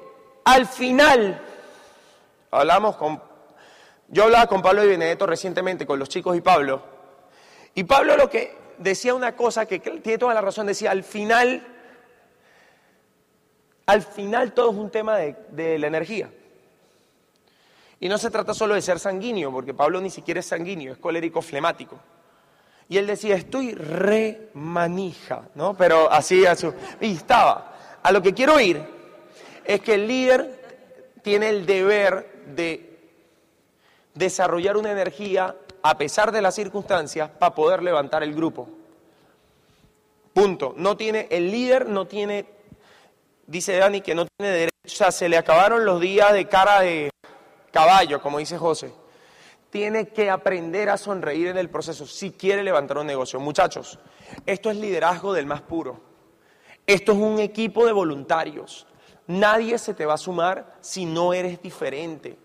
[0.45, 1.45] al final
[2.51, 3.23] Hablamos con,
[4.09, 6.83] yo hablaba con Pablo y Benedetto recientemente, con los chicos y Pablo,
[7.75, 11.67] y Pablo lo que decía una cosa que tiene toda la razón, decía, al final,
[13.87, 16.31] al final todo es un tema de, la energía.
[18.01, 20.99] Y no se trata solo de ser sanguíneo, porque Pablo ni siquiera es sanguíneo, es
[20.99, 21.99] colérico flemático.
[22.89, 25.77] Y él decía, estoy re manija, ¿no?
[25.77, 26.69] Pero así, así,
[27.01, 27.75] y estaba.
[28.03, 28.83] A lo que quiero ir
[29.65, 32.99] es que el líder tiene el deber de
[34.15, 38.69] desarrollar una energía a pesar de las circunstancias para poder levantar el grupo.
[40.33, 40.75] Punto.
[40.77, 42.47] No tiene, el líder no tiene,
[43.47, 46.81] dice Dani, que no tiene derecho, o sea, se le acabaron los días de cara
[46.81, 47.11] de
[47.71, 48.93] caballo, como dice José.
[49.71, 53.39] Tiene que aprender a sonreír en el proceso si quiere levantar un negocio.
[53.39, 53.99] Muchachos,
[54.47, 56.01] esto es liderazgo del más puro.
[56.87, 58.87] Esto es un equipo de voluntarios.
[59.29, 62.39] Nadie se te va a sumar si no eres diferente.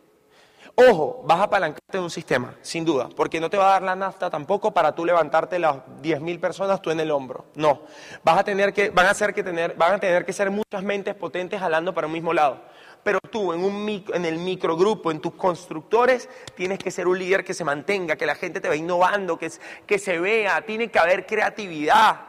[0.76, 3.84] Ojo, vas a apalancarte de un sistema, sin duda, porque no te va a dar
[3.84, 7.46] la nafta tampoco para tú levantarte las 10.000 personas tú en el hombro.
[7.56, 7.82] No,
[8.24, 10.82] vas a tener que, van a, ser que tener, van a tener que ser muchas
[10.82, 12.62] mentes potentes jalando para un mismo lado.
[13.04, 17.43] Pero tú en, un, en el microgrupo, en tus constructores, tienes que ser un líder
[17.43, 19.52] que se mantenga, que la gente te va innovando, que,
[19.86, 22.19] que se vea, tiene que haber creatividad,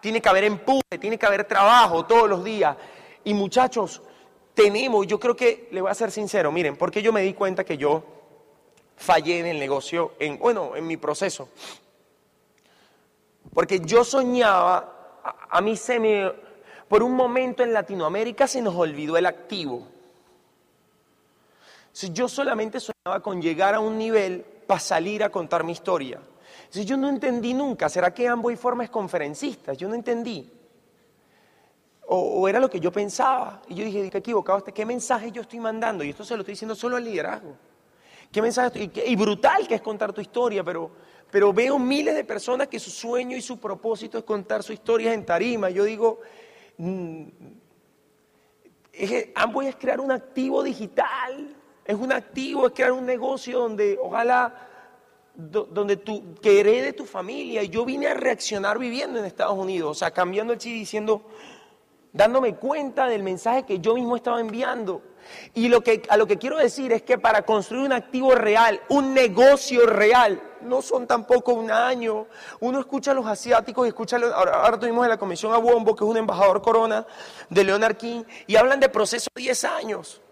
[0.00, 2.76] tiene que haber empuje, tiene que haber trabajo todos los días.
[3.26, 4.00] Y muchachos,
[4.54, 7.64] tenemos, yo creo que, le voy a ser sincero, miren, porque yo me di cuenta
[7.64, 8.04] que yo
[8.94, 11.48] fallé en el negocio, en, bueno, en mi proceso.
[13.52, 15.18] Porque yo soñaba,
[15.50, 16.32] a, mí se me,
[16.86, 19.88] por un momento en Latinoamérica se nos olvidó el activo.
[22.12, 26.20] yo solamente soñaba con llegar a un nivel para salir a contar mi historia.
[26.70, 29.72] yo no entendí nunca, ¿será que Amboy forma es conferencista?
[29.72, 30.55] Yo no entendí.
[32.08, 33.62] O, era lo que yo pensaba.
[33.68, 36.04] Y yo dije, qué equivocado, este, ¿qué mensaje yo estoy mandando?
[36.04, 37.56] Y esto se lo estoy diciendo solo al liderazgo.
[38.30, 39.02] ¿Qué mensaje estoy?
[39.06, 40.90] Y, brutal que es contar tu historia, pero,
[41.30, 45.12] pero veo miles de personas que su sueño y su propósito es contar su historia
[45.12, 45.70] en tarima.
[45.70, 46.20] Yo digo,
[46.78, 47.24] mm,
[48.92, 53.98] es, Amboy es crear un activo digital, es un activo, es crear un negocio donde
[54.00, 54.66] ojalá
[55.36, 57.62] donde tú, que herede tu familia.
[57.62, 61.22] Y yo vine a reaccionar viviendo en Estados Unidos, o sea, cambiando el chip diciendo,
[62.16, 65.02] dándome cuenta del mensaje que yo mismo estaba enviando.
[65.54, 68.80] Y lo que, a lo que quiero decir es que para construir un activo real,
[68.88, 72.26] un negocio real, no son tampoco un año.
[72.60, 75.94] Uno escucha a los asiáticos y escucha, ahora, ahora tuvimos en la comisión a Wombo,
[75.94, 77.06] que es un embajador corona
[77.50, 80.22] de Leonard King, y hablan de proceso de 10 años.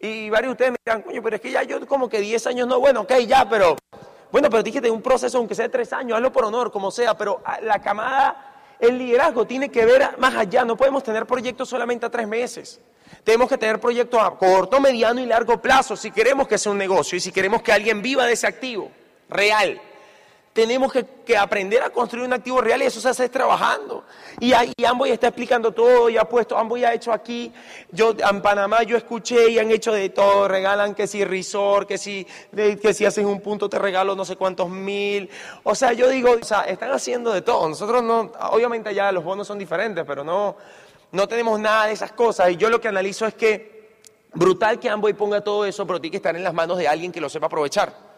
[0.00, 2.46] Y varios de ustedes me dirán, coño, pero es que ya yo como que 10
[2.46, 3.76] años no, bueno, ok, ya, pero,
[4.32, 7.18] bueno, pero de un proceso, aunque sea de 3 años, hazlo por honor, como sea,
[7.18, 8.49] pero la camada
[8.80, 12.80] el liderazgo tiene que ver más allá, no podemos tener proyectos solamente a tres meses.
[13.24, 16.78] Tenemos que tener proyectos a corto, mediano y largo plazo si queremos que sea un
[16.78, 18.90] negocio y si queremos que alguien viva de ese activo
[19.28, 19.80] real
[20.52, 24.04] tenemos que, aprender a construir un activo real y eso se hace trabajando.
[24.40, 27.52] Y, y Amboy está explicando todo y ha puesto, Amboy ha hecho aquí,
[27.92, 31.98] yo en Panamá yo escuché y han hecho de todo, regalan que si resort, que
[31.98, 35.30] si, que si haces un punto te regalo no sé cuántos mil.
[35.62, 37.68] O sea, yo digo, o sea, están haciendo de todo.
[37.68, 40.56] Nosotros no, obviamente ya los bonos son diferentes, pero no,
[41.12, 42.50] no tenemos nada de esas cosas.
[42.50, 43.98] Y yo lo que analizo es que
[44.34, 47.12] brutal que Amboy ponga todo eso, pero tiene que estar en las manos de alguien
[47.12, 48.10] que lo sepa aprovechar.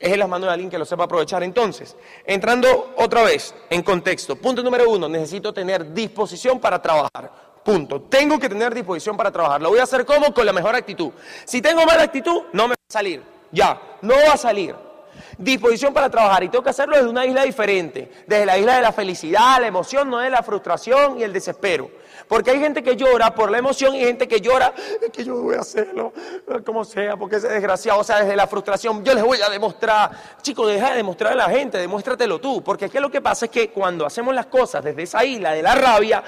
[0.00, 1.42] Es en las manos de alguien que lo sepa aprovechar.
[1.42, 4.34] Entonces, entrando otra vez en contexto.
[4.34, 7.30] Punto número uno, necesito tener disposición para trabajar.
[7.62, 8.00] Punto.
[8.00, 9.60] Tengo que tener disposición para trabajar.
[9.60, 11.10] Lo voy a hacer como con la mejor actitud.
[11.44, 13.22] Si tengo mala actitud, no me va a salir.
[13.52, 14.74] Ya, no va a salir.
[15.36, 18.82] Disposición para trabajar y tengo que hacerlo desde una isla diferente, desde la isla de
[18.82, 21.90] la felicidad, la emoción, no de la frustración y el desespero.
[22.30, 25.42] Porque hay gente que llora por la emoción y gente que llora, es que yo
[25.42, 26.12] voy a hacerlo,
[26.64, 27.98] como sea, porque es desgraciado.
[27.98, 30.12] O sea, desde la frustración, yo les voy a demostrar.
[30.40, 32.62] Chicos, deja de demostrar a la gente, demuéstratelo tú.
[32.62, 35.50] Porque es que lo que pasa es que cuando hacemos las cosas desde esa isla
[35.50, 36.22] de la rabia,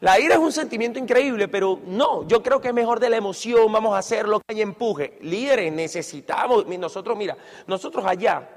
[0.00, 3.18] la ira es un sentimiento increíble, pero no, yo creo que es mejor de la
[3.18, 5.18] emoción, vamos a hacerlo que hay empuje.
[5.20, 8.48] Líderes, necesitamos, nosotros, mira, nosotros allá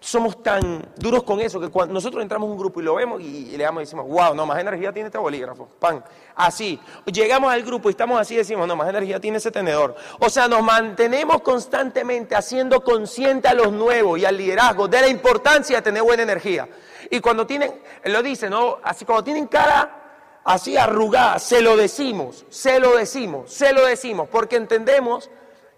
[0.00, 3.20] somos tan duros con eso que cuando nosotros entramos en un grupo y lo vemos
[3.20, 6.02] y, le damos y decimos, wow, no, más energía tiene este bolígrafo, pan,
[6.34, 6.80] así.
[7.04, 9.94] Llegamos al grupo y estamos así y decimos, no, más energía tiene ese tenedor.
[10.18, 15.08] O sea, nos mantenemos constantemente haciendo consciente a los nuevos y al liderazgo de la
[15.08, 16.66] importancia de tener buena energía.
[17.10, 18.78] Y cuando tienen, lo dice, ¿no?
[18.82, 20.00] Así cuando tienen cara
[20.44, 25.30] así arrugada, se lo decimos, se lo decimos, se lo decimos, porque entendemos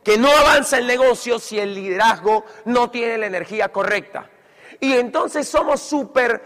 [0.03, 4.29] que no avanza el negocio si el liderazgo no tiene la energía correcta.
[4.81, 6.43] Y entonces somos súper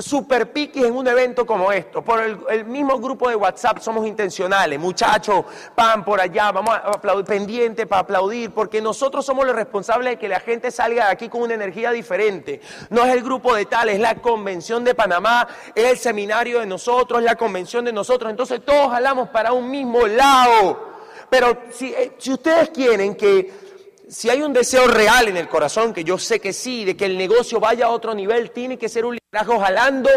[0.00, 2.02] super piquis en un evento como esto.
[2.02, 4.78] Por el, mismo grupo de WhatsApp somos intencionales.
[4.78, 5.44] Muchachos,
[5.76, 10.18] van por allá, vamos a aplaudir, pendiente para aplaudir, porque nosotros somos los responsables de
[10.18, 12.60] que la gente salga de aquí con una energía diferente.
[12.88, 16.66] No es el grupo de tal, es la convención de Panamá, es el seminario de
[16.66, 18.30] nosotros, es la convención de nosotros.
[18.30, 20.89] Entonces todos jalamos para un mismo lado.
[21.30, 23.70] Pero si, eh, si ustedes quieren que
[24.10, 27.04] si hay un deseo real en el corazón, que yo sé que sí, de que
[27.06, 30.10] el negocio vaya a otro nivel, tiene que ser un liderazgo jalando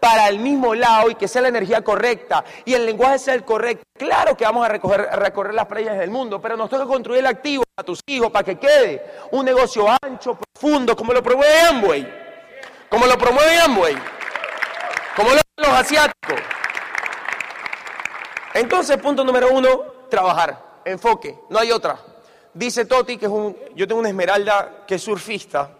[0.00, 3.44] para el mismo lado y que sea la energía correcta y el lenguaje sea el
[3.44, 3.84] correcto.
[3.96, 7.64] Claro que vamos a, recorrer las playas del mundo, pero nos toca construir el activo
[7.74, 12.06] para tus hijos, para que quede un negocio ancho, profundo, como lo promueve Amway,
[12.90, 13.96] como lo promueve Amway,
[15.16, 16.40] como lo los asiáticos.
[18.54, 21.98] Entonces, punto número uno, trabajar, enfoque, no hay otra.
[22.54, 25.70] Dice Toti que es un, yo tengo una esmeralda que es surfista.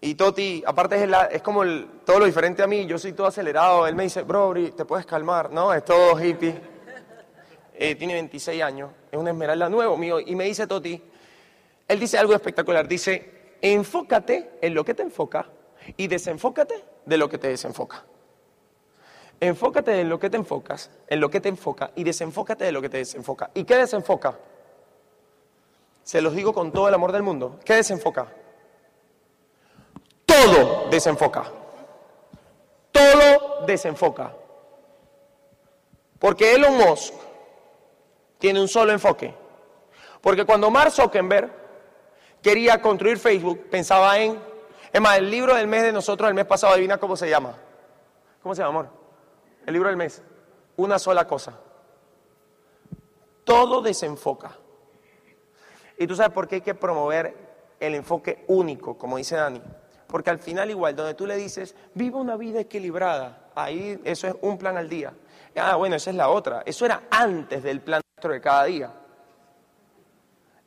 [0.00, 1.64] Y Toti, aparte es, es como
[2.04, 3.86] todo lo diferente a mí, yo soy todo acelerado.
[3.86, 5.72] Él me dice, bro, te puedes calmar, ¿no?
[5.72, 6.60] Es todo hippie.
[7.76, 10.20] Eh, tiene 26 años, es una esmeralda nuevo mío.
[10.20, 11.02] Y me dice Toti,
[11.88, 12.86] él dice algo espectacular.
[12.86, 15.46] Dice, enfócate en lo que te enfoca
[15.96, 18.04] y desenfócate de lo que te desenfoca.
[19.40, 22.80] Enfócate en lo que te enfocas, en lo que te enfoca y desenfócate de lo
[22.80, 23.50] que te desenfoca.
[23.54, 24.38] ¿Y qué desenfoca?
[26.02, 27.58] Se los digo con todo el amor del mundo.
[27.64, 28.26] ¿Qué desenfoca?
[30.26, 31.44] Todo desenfoca.
[32.92, 34.32] Todo desenfoca.
[36.18, 37.14] Porque Elon Musk
[38.38, 39.34] tiene un solo enfoque.
[40.20, 41.50] Porque cuando Mark Zuckerberg
[42.42, 44.38] quería construir Facebook, pensaba en...
[44.92, 47.56] Es más, el libro del mes de nosotros, el mes pasado, adivina cómo se llama.
[48.42, 49.03] ¿Cómo se llama, amor?
[49.66, 50.22] El libro del mes.
[50.76, 51.58] Una sola cosa.
[53.44, 54.56] Todo desenfoca.
[55.98, 57.34] Y tú sabes por qué hay que promover
[57.78, 59.62] el enfoque único, como dice Dani.
[60.06, 64.34] Porque al final igual, donde tú le dices, viva una vida equilibrada, ahí eso es
[64.42, 65.12] un plan al día.
[65.56, 66.62] Ah, bueno, esa es la otra.
[66.66, 68.90] Eso era antes del plan de cada día.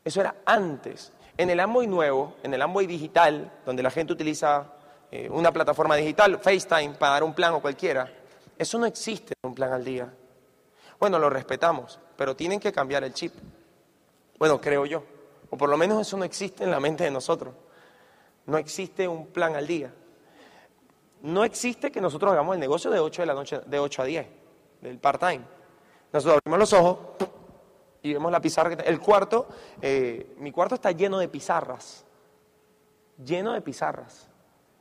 [0.03, 1.12] Eso era antes.
[1.38, 4.73] En el Amway nuevo, en el Amway digital, donde la gente utiliza
[5.12, 8.12] eh, una plataforma digital, FaceTime, para dar un plan o cualquiera,
[8.58, 10.13] eso no existe en un plan al día.
[11.00, 13.34] Bueno, lo respetamos, pero tienen que cambiar el chip.
[14.39, 15.04] Bueno, creo yo.
[15.50, 17.54] O por lo menos eso no existe en la mente de nosotros.
[18.46, 19.93] No existe un plan al día.
[21.22, 24.06] No existe que nosotros hagamos el negocio de 8 de la noche, de 8 a
[24.06, 24.28] 10,
[24.82, 25.41] del part-time.
[26.13, 26.98] Nosotros abrimos los ojos
[28.02, 28.74] y vemos la pizarra.
[28.74, 29.48] El cuarto,
[29.82, 32.06] eh, mi cuarto está lleno de pizarras.
[33.24, 34.30] Lleno de pizarras.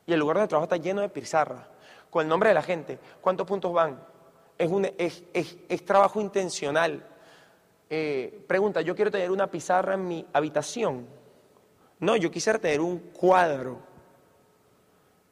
[0.07, 1.67] Y el lugar de trabajo está lleno de pizarras.
[2.11, 2.99] Con el nombre de la gente.
[3.21, 4.01] ¿Cuántos puntos van?
[4.59, 7.05] Es, un, es, trabajo intencional
[7.89, 11.07] eh, pregunta, yo quiero tener una pizarra en mi habitación.
[12.01, 13.79] No, yo quisiera tener un cuadro.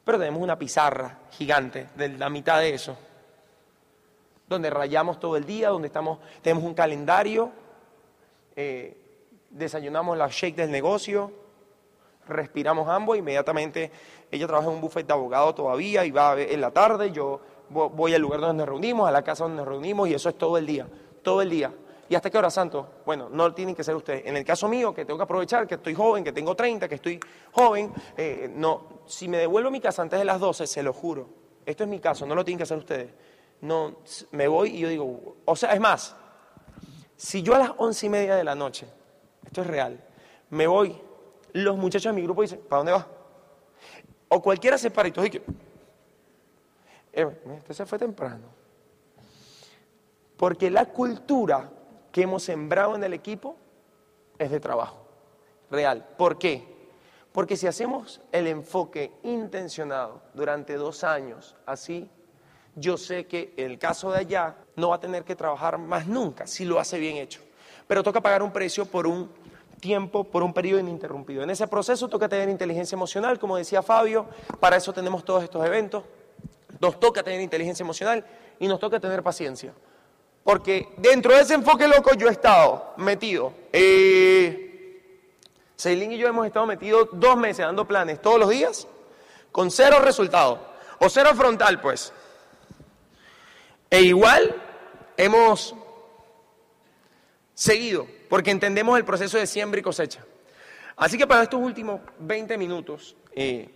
[0.04, 2.96] Pero tenemos una pizarra gigante de la mitad de eso.
[4.48, 7.50] Donde rayamos todo el día, donde estamos, tenemos un calendario,
[8.54, 8.96] eh,
[9.50, 11.32] desayunamos la shake del negocio,
[12.28, 13.90] respiramos ambos, inmediatamente
[14.34, 18.14] ella trabaja en un buffet de abogado todavía y va en la tarde, yo voy
[18.14, 20.58] al lugar donde nos reunimos, a la casa donde nos reunimos y eso es todo
[20.58, 20.86] el día,
[21.22, 21.72] todo el día.
[22.08, 22.86] ¿Y hasta qué hora, santo?
[23.06, 24.26] Bueno, no tienen que ser ustedes.
[24.26, 26.96] En el caso mío, que tengo que aprovechar, que estoy joven, que tengo 30, que
[26.96, 27.18] estoy
[27.52, 31.28] joven, eh, no, si me devuelvo mi casa antes de las 12, se lo juro.
[31.64, 33.10] Esto es mi caso, no lo tienen que hacer ustedes.
[33.62, 33.96] No,
[34.32, 36.14] me voy y yo digo, o sea, es más,
[37.16, 38.86] si yo a las once y media de la noche,
[39.46, 40.04] esto es real,
[40.50, 41.00] me voy,
[41.52, 43.08] los muchachos de mi grupo dicen, ¿para dónde va?
[44.28, 45.12] O cualquiera se para y
[47.12, 47.28] eh,
[47.70, 48.46] se fue temprano.
[50.36, 51.70] Porque la cultura
[52.10, 53.56] que hemos sembrado en el equipo
[54.38, 55.06] es de trabajo,
[55.70, 56.06] real.
[56.16, 56.74] ¿Por qué?
[57.32, 62.08] Porque si hacemos el enfoque intencionado durante dos años así,
[62.76, 66.46] yo sé que el caso de allá no va a tener que trabajar más nunca
[66.46, 67.40] si lo hace bien hecho.
[67.86, 69.30] Pero toca pagar un precio por un
[69.84, 71.42] tiempo, por un periodo ininterrumpido.
[71.42, 74.24] En ese proceso toca tener inteligencia emocional, como decía Fabio,
[74.58, 76.02] para eso tenemos todos estos eventos.
[76.80, 78.24] Nos toca tener inteligencia emocional
[78.58, 79.74] y nos toca tener paciencia.
[80.42, 83.52] Porque dentro de ese enfoque loco yo he estado metido.
[83.74, 85.02] Eh,
[85.84, 88.88] y yo hemos estado metidos dos meses dando planes todos los días
[89.52, 90.58] con cero resultado.
[90.98, 92.10] O cero frontal, pues.
[93.90, 94.62] E igual
[95.18, 95.74] hemos
[97.52, 100.24] seguido, porque entendemos el proceso de siembra y cosecha.
[100.96, 103.70] Así que para estos últimos 20 minutos, eh,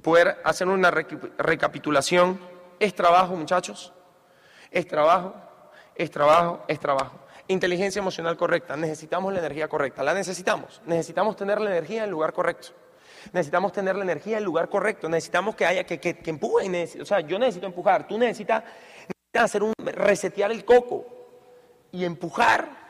[0.00, 2.40] poder hacer una recapitulación,
[2.80, 3.92] es trabajo, muchachos,
[4.70, 5.34] es trabajo,
[5.94, 7.18] es trabajo, es trabajo.
[7.48, 12.10] Inteligencia emocional correcta, necesitamos la energía correcta, la necesitamos, necesitamos tener la energía en el
[12.12, 12.68] lugar correcto.
[13.34, 16.88] Necesitamos tener la energía en el lugar correcto, necesitamos que haya, que, que, que empuje,
[17.02, 18.64] o sea, yo necesito empujar, tú necesitas,
[19.00, 21.04] necesitas hacer un, resetear el coco
[21.92, 22.85] y empujar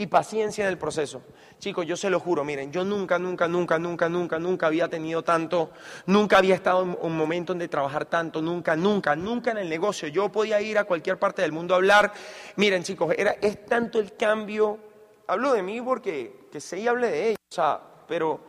[0.00, 1.20] y paciencia en el proceso.
[1.58, 5.22] Chicos, yo se lo juro, miren, yo nunca, nunca, nunca, nunca, nunca, nunca había tenido
[5.22, 5.72] tanto,
[6.06, 10.08] nunca había estado en un momento donde trabajar tanto, nunca, nunca, nunca en el negocio.
[10.08, 12.14] Yo podía ir a cualquier parte del mundo a hablar.
[12.56, 14.78] Miren, chicos, era, es tanto el cambio.
[15.26, 17.78] Hablo de mí porque que sé y hable de ellos, o sea,
[18.08, 18.40] pero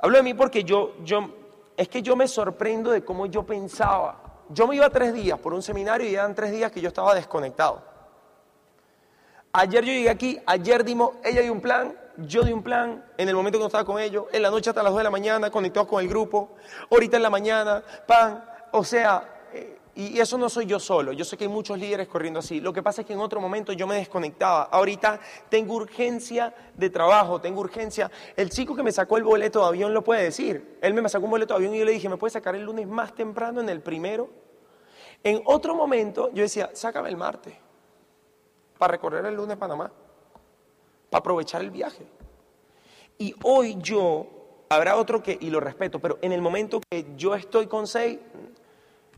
[0.00, 1.30] hablo de mí porque yo, yo,
[1.78, 4.44] es que yo me sorprendo de cómo yo pensaba.
[4.50, 7.14] Yo me iba tres días por un seminario y eran tres días que yo estaba
[7.14, 7.87] desconectado.
[9.52, 13.28] Ayer yo llegué aquí, ayer dimos, ella dio un plan, yo di un plan, en
[13.28, 15.10] el momento que no estaba con ellos, en la noche hasta las 2 de la
[15.10, 16.56] mañana, conectados con el grupo,
[16.90, 21.24] ahorita en la mañana, pan, o sea, eh, y eso no soy yo solo, yo
[21.24, 22.60] sé que hay muchos líderes corriendo así.
[22.60, 24.64] Lo que pasa es que en otro momento yo me desconectaba.
[24.64, 25.18] Ahorita
[25.48, 28.10] tengo urgencia de trabajo, tengo urgencia.
[28.36, 30.78] El chico que me sacó el boleto de avión lo puede decir.
[30.82, 32.62] Él me sacó un boleto de avión y yo le dije, ¿me puede sacar el
[32.62, 34.28] lunes más temprano en el primero?
[35.24, 37.54] En otro momento yo decía, sácame el martes
[38.78, 39.90] para recorrer el lunes Panamá,
[41.10, 42.06] para aprovechar el viaje.
[43.18, 44.26] Y hoy yo,
[44.68, 48.18] habrá otro que, y lo respeto, pero en el momento que yo estoy con seis,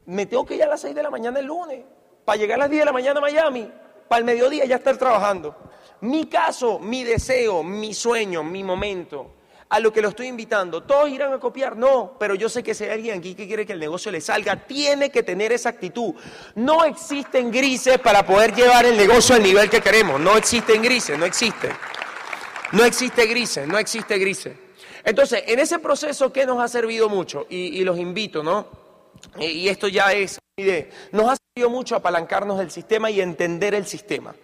[0.06, 1.84] me tengo que ir a las seis de la mañana el lunes,
[2.24, 3.70] para llegar a las diez de la mañana a Miami,
[4.08, 5.54] para el mediodía ya estar trabajando.
[6.00, 9.39] Mi caso, mi deseo, mi sueño, mi momento
[9.70, 10.82] a lo que lo estoy invitando.
[10.82, 11.76] ¿Todos irán a copiar?
[11.76, 14.20] No, pero yo sé que si hay alguien aquí que quiere que el negocio le
[14.20, 16.12] salga, tiene que tener esa actitud.
[16.56, 20.20] No existen grises para poder llevar el negocio al nivel que queremos.
[20.20, 21.70] No existen grises, no existen.
[22.72, 24.56] No existe grises, no existe grises.
[25.04, 27.46] Entonces, en ese proceso, ¿qué nos ha servido mucho?
[27.48, 28.66] Y, los invito, ¿no?
[29.38, 30.40] Y, esto ya es.
[31.12, 34.34] Nos ha servido mucho apalancarnos del sistema y entender el sistema.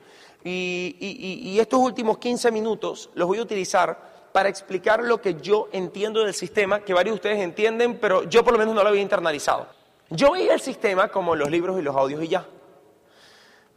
[0.44, 5.70] Y, y estos últimos 15 minutos los voy a utilizar para explicar lo que yo
[5.72, 8.90] entiendo del sistema, que varios de ustedes entienden, pero yo por lo menos no lo
[8.90, 9.66] había internalizado.
[10.10, 12.44] Yo veía el sistema como los libros y los audios y ya.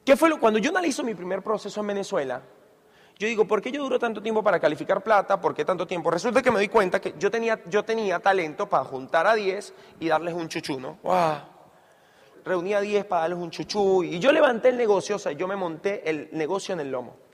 [0.04, 2.42] ¿Qué fue lo, cuando yo analizo mi primer proceso en Venezuela,
[3.18, 5.40] yo digo, ¿por qué yo duro tanto tiempo para calificar plata?
[5.40, 6.12] ¿Por qué tanto tiempo?
[6.12, 9.74] Resulta que me doy cuenta que yo tenía, yo tenía talento para juntar a 10
[10.02, 11.00] y darles un chuchú, ¿no?
[11.04, 11.38] ¡Wow!
[12.44, 15.48] Reuní a 10 para darles un chuchú y yo levanté el negocio, o sea, yo
[15.48, 17.29] me monté el negocio en el lomo.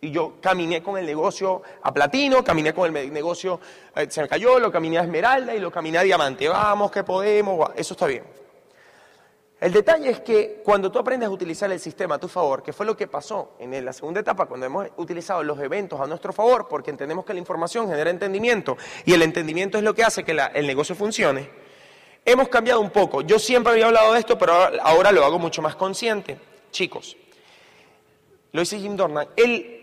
[0.00, 3.60] Y yo caminé con el negocio a platino, caminé con el negocio,
[3.96, 6.48] eh, se me cayó, lo caminé a esmeralda y lo caminé a diamante.
[6.48, 8.22] Vamos, que podemos, eso está bien.
[9.60, 12.72] El detalle es que cuando tú aprendes a utilizar el sistema a tu favor, que
[12.72, 16.32] fue lo que pasó en la segunda etapa, cuando hemos utilizado los eventos a nuestro
[16.32, 20.22] favor, porque entendemos que la información genera entendimiento y el entendimiento es lo que hace
[20.22, 21.50] que el negocio funcione,
[22.24, 23.22] hemos cambiado un poco.
[23.22, 26.38] Yo siempre había hablado de esto, pero ahora lo hago mucho más consciente.
[26.70, 27.16] Chicos,
[28.52, 29.77] lo dice Jim Dornan, él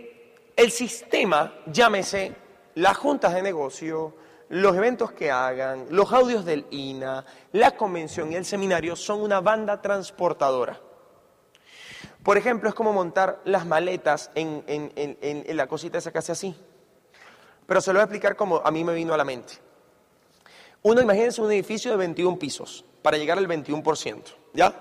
[0.56, 2.36] el sistema, llámese
[2.76, 4.16] las juntas de negocio,
[4.50, 9.42] los eventos que hagan, los audios del INA, la convención y el seminario son una
[9.42, 10.80] banda transportadora.
[12.24, 14.64] Por ejemplo, es como montar las maletas en,
[15.56, 16.56] la cosita esa que hace así.
[17.68, 19.54] Pero se lo voy a explicar como a mí me vino a la mente.
[20.82, 24.74] Uno, imagínense un edificio de 21 pisos para llegar al 21%, ¿ya?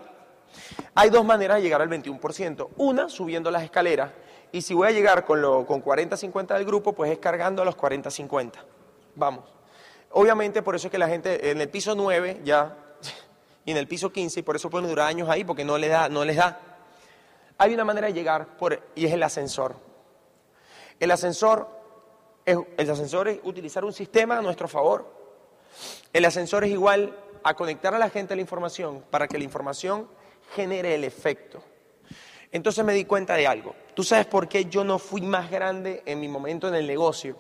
[0.95, 2.69] Hay dos maneras de llegar al 21%.
[2.77, 4.11] Una, subiendo las escaleras
[4.55, 7.65] y si voy a llegar con, lo, con 40-50 del grupo, pues es cargando a
[7.65, 8.53] los 40-50.
[9.17, 9.45] Vamos.
[10.11, 12.77] Obviamente por eso es que la gente en el piso 9 ya,
[13.65, 15.91] y en el piso 15, y por eso pueden durar años ahí, porque no les
[15.91, 16.61] da, no les da.
[17.59, 19.75] Hay una manera de llegar por, y es el ascensor.
[21.01, 21.69] El ascensor
[22.47, 25.05] el ascensor es utilizar un sistema a nuestro favor.
[26.13, 29.43] El ascensor es igual a conectar a la gente a la información para que la
[29.43, 30.09] información
[30.55, 31.61] genere el efecto.
[32.55, 33.75] Entonces me di cuenta de algo.
[33.95, 37.37] ¿Tú sabes por qué yo no fui más grande en mi momento en el negocio?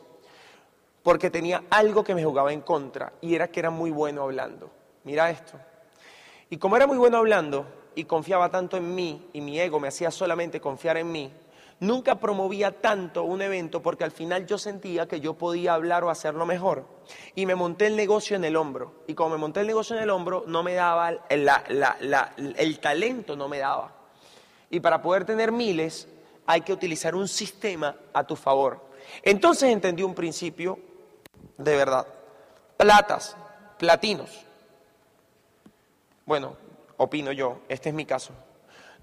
[1.04, 4.72] Porque tenía algo que me jugaba en contra y era que era muy bueno hablando.
[5.04, 5.56] Mira esto.
[6.50, 9.86] Y como era muy bueno hablando y confiaba tanto en mí y mi ego me
[9.86, 11.32] hacía solamente confiar en mí,
[11.78, 16.10] nunca promovía tanto un evento porque al final yo sentía que yo podía hablar o
[16.10, 16.88] hacerlo mejor.
[17.36, 19.04] Y me monté el negocio en el hombro.
[19.06, 23.48] Y como me monté el negocio en el hombro, no me daba, el talento no
[23.48, 23.93] me daba.
[24.74, 26.08] Y para poder tener miles,
[26.46, 28.80] hay que utilizar un sistema a tu favor.
[29.22, 30.80] Entonces entendí un principio
[31.56, 32.04] de verdad.
[32.76, 33.36] Platas,
[33.78, 34.30] platinos.
[36.26, 36.56] Bueno,
[36.96, 38.32] opino yo, este es mi caso.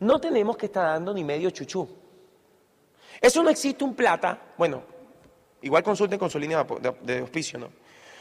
[0.01, 1.87] No tenemos que estar dando ni medio chuchú.
[3.21, 4.83] Eso no existe un plata, bueno,
[5.61, 6.67] igual consulten con su línea
[7.01, 7.69] de, auspicio, ¿no?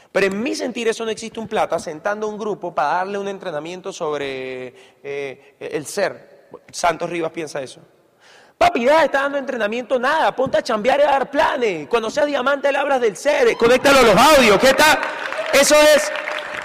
[0.09, 3.27] Pero en mi sentir eso no existe un plata sentando un grupo para darle un
[3.27, 4.73] entrenamiento sobre
[5.03, 6.30] eh, el ser.
[6.71, 7.81] Santos Rivas piensa eso.
[8.57, 11.87] Papi, ya está dando entrenamiento, nada, ponte a chambear y a dar planes.
[11.87, 14.99] Cuando seas diamante le hablas del ser, conéctalo a los audios, ¿qué tal?
[15.51, 16.11] Eso es.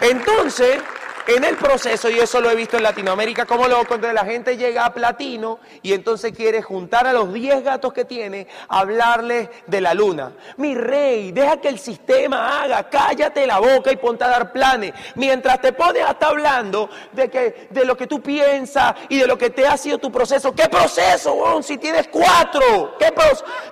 [0.03, 0.79] Entonces,
[1.27, 4.57] en el proceso, y eso lo he visto en Latinoamérica como loco, donde la gente
[4.57, 9.81] llega a platino y entonces quiere juntar a los 10 gatos que tiene, hablarles de
[9.81, 10.33] la luna.
[10.57, 14.93] Mi rey, deja que el sistema haga, cállate la boca y ponte a dar planes.
[15.17, 19.37] Mientras te pones hasta hablando de, que, de lo que tú piensas y de lo
[19.37, 20.55] que te ha sido tu proceso.
[20.55, 23.13] ¿Qué proceso, Si tienes cuatro, ¿qué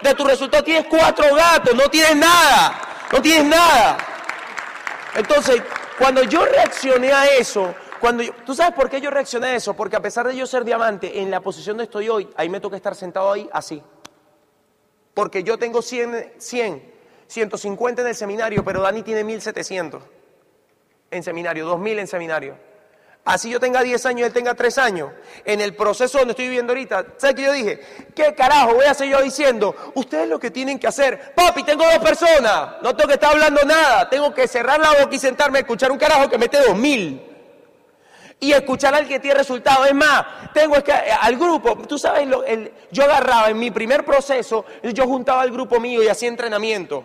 [0.02, 2.80] de tu resultado tienes cuatro gatos, no tienes nada,
[3.12, 3.96] no tienes nada.
[5.14, 5.62] Entonces,
[5.98, 9.74] cuando yo reaccioné a eso, cuando ¿tú sabes por qué yo reaccioné a eso?
[9.74, 12.60] Porque a pesar de yo ser diamante, en la posición donde estoy hoy, ahí me
[12.60, 13.82] toca estar sentado ahí así.
[15.14, 16.94] Porque yo tengo 100, 100
[17.26, 20.02] 150 en el seminario, pero Dani tiene 1700
[21.10, 22.56] en seminario, 2000 en seminario.
[23.24, 25.10] Así yo tenga 10 años y él tenga 3 años.
[25.46, 27.80] En el proceso donde estoy viviendo ahorita, ¿sabes qué yo dije?
[28.14, 29.74] ¿Qué carajo voy a hacer yo diciendo?
[29.94, 31.32] Ustedes lo que tienen que hacer.
[31.34, 32.82] Papi, tengo dos personas.
[32.82, 34.10] No tengo que estar hablando nada.
[34.10, 37.30] Tengo que cerrar la boca y sentarme a escuchar un carajo que mete 2000.
[38.40, 39.86] Y escuchar al que tiene resultados.
[39.86, 42.44] Es más, tengo que, eh, al grupo, tú sabes, lo,
[42.90, 47.04] yo agarraba en mi primer proceso, yo juntaba al grupo mío y hacía entrenamiento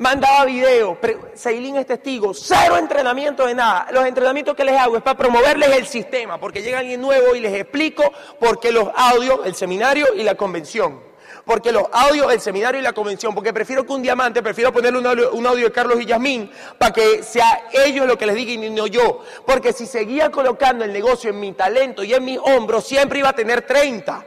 [0.00, 0.96] mandaba videos,
[1.34, 3.86] Seilín es testigo, cero entrenamiento de nada.
[3.92, 7.40] Los entrenamientos que les hago es para promoverles el sistema, porque llega alguien nuevo y
[7.40, 11.00] les explico por qué los audios, el seminario y la convención.
[11.44, 14.98] Porque los audios, el seminario y la convención, porque prefiero que un diamante, prefiero ponerle
[14.98, 18.70] un audio, de Carlos y Yasmín para que sea ellos lo que les digan y
[18.70, 19.22] no yo.
[19.44, 23.28] Porque si seguía colocando el negocio en mi talento y en mis hombros, siempre iba
[23.28, 24.24] a tener 30.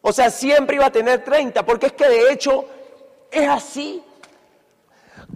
[0.00, 2.64] O sea, siempre iba a tener 30, porque es que de hecho
[3.30, 4.02] es así.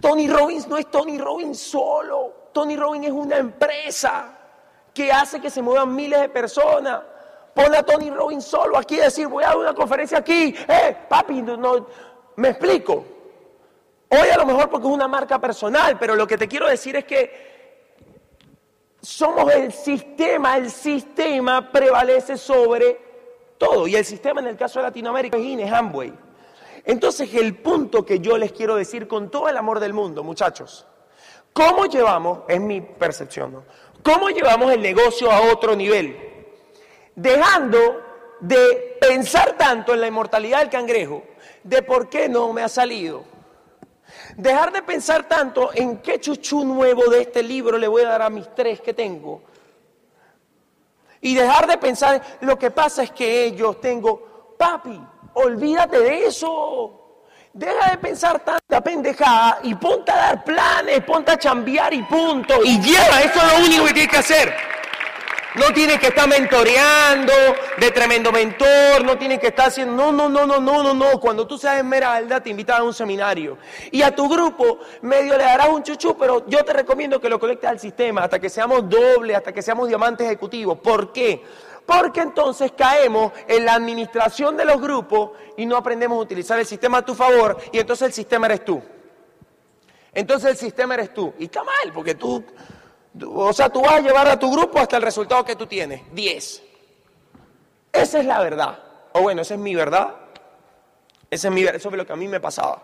[0.01, 2.49] Tony Robbins no es Tony Robbins solo.
[2.53, 4.37] Tony Robbins es una empresa
[4.93, 7.01] que hace que se muevan miles de personas.
[7.53, 10.55] Pon a Tony Robbins solo aquí y decir, voy a dar una conferencia aquí.
[10.67, 11.87] Eh, papi, no,
[12.35, 13.05] me explico.
[14.09, 16.95] Hoy a lo mejor porque es una marca personal, pero lo que te quiero decir
[16.95, 17.47] es que
[19.01, 22.99] somos el sistema, el sistema prevalece sobre
[23.57, 23.87] todo.
[23.87, 26.26] Y el sistema en el caso de Latinoamérica es Ines Amway.
[26.87, 30.87] Entonces el punto que yo les quiero decir con todo el amor del mundo, muchachos,
[31.53, 33.63] ¿cómo llevamos, es mi percepción.
[34.07, 36.17] ¿cómo llevamos el negocio a otro nivel?
[37.13, 38.01] Dejando
[38.39, 41.23] de pensar tanto en la inmortalidad del cangrejo,
[41.61, 43.25] de por qué no me ha salido.
[44.37, 48.21] Dejar de pensar tanto en qué chuchú nuevo de este libro le voy a dar
[48.21, 49.41] a mis tres que tengo.
[51.19, 55.01] Y dejar de pensar, lo que pasa es que ellos tengo, papi,
[55.39, 56.99] Olvídate de eso.
[57.53, 62.63] Deja de pensar tanta pendejada y ponte a dar planes, ponte a chambear y punto.
[62.63, 64.53] Y lleva, eso es lo único que tienes que hacer.
[65.53, 67.33] No tienes que estar mentoreando
[67.77, 71.19] de tremendo mentor, no tienes que estar haciendo, no, no, no, no, no, no, no.
[71.19, 73.59] Cuando tú seas esmeralda te invitan a un seminario.
[73.91, 77.39] Y a tu grupo medio le darás un chuchu, pero yo te recomiendo que lo
[77.39, 80.79] conectes al sistema hasta que seamos doble, hasta que seamos diamantes ejecutivos.
[80.79, 81.43] ¿Por qué?
[81.87, 86.65] Porque entonces caemos en la administración de los grupos y no aprendemos a utilizar el
[86.65, 88.83] sistema a tu favor y entonces el sistema eres tú.
[90.13, 91.33] Entonces el sistema eres tú.
[91.39, 92.43] Y está mal, porque tú,
[93.25, 96.01] o sea, tú vas a llevar a tu grupo hasta el resultado que tú tienes,
[96.13, 96.63] 10.
[97.93, 98.79] Esa es la verdad.
[99.13, 100.13] O bueno, esa es mi verdad.
[101.31, 102.83] Esa es mi, eso es lo que a mí me pasaba.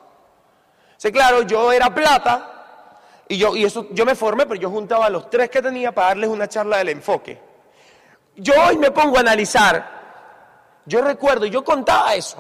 [0.96, 5.08] Sí, claro, yo era plata y, yo, y eso, yo me formé, pero yo juntaba
[5.08, 7.53] a los tres que tenía para darles una charla del enfoque.
[8.36, 9.92] Yo hoy me pongo a analizar.
[10.86, 12.38] Yo recuerdo, yo contaba eso.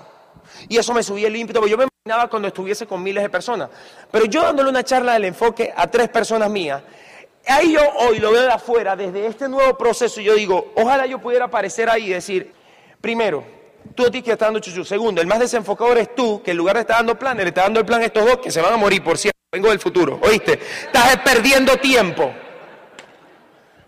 [0.67, 3.69] Y eso me subía el ímpetu, yo me imaginaba cuando estuviese con miles de personas.
[4.11, 6.81] Pero yo dándole una charla del enfoque a tres personas mías,
[7.47, 11.19] ahí yo hoy lo veo de afuera, desde este nuevo proceso, yo digo, ojalá yo
[11.19, 12.53] pudiera aparecer ahí y decir,
[12.99, 13.43] primero,
[13.95, 14.83] tú a ti que estás dando chuchu.
[14.83, 17.65] Segundo, el más desenfocado eres tú, que en lugar de estar dando planes, le estás
[17.65, 19.33] dando el plan a estos dos que se van a morir, por cierto.
[19.51, 20.53] Vengo del futuro, ¿oíste?
[20.53, 22.33] Estás perdiendo tiempo.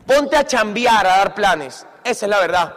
[0.05, 1.87] Ponte a chambear, a dar planes.
[2.05, 2.75] Esa es la verdad.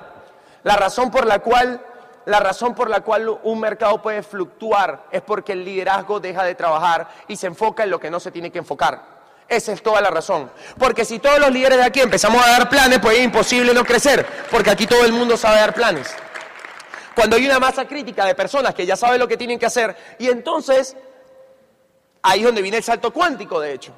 [0.64, 1.84] La razón por la cual
[2.24, 6.54] la razón por la cual un mercado puede fluctuar es porque el liderazgo deja de
[6.54, 9.00] trabajar y se enfoca en lo que no se tiene que enfocar.
[9.48, 10.50] Esa es toda la razón.
[10.78, 13.82] Porque si todos los líderes de aquí empezamos a dar planes, pues es imposible no
[13.82, 16.14] crecer, porque aquí todo el mundo sabe dar planes.
[17.14, 19.96] Cuando hay una masa crítica de personas que ya saben lo que tienen que hacer,
[20.18, 20.98] y entonces
[22.20, 23.94] ahí es donde viene el salto cuántico, de hecho.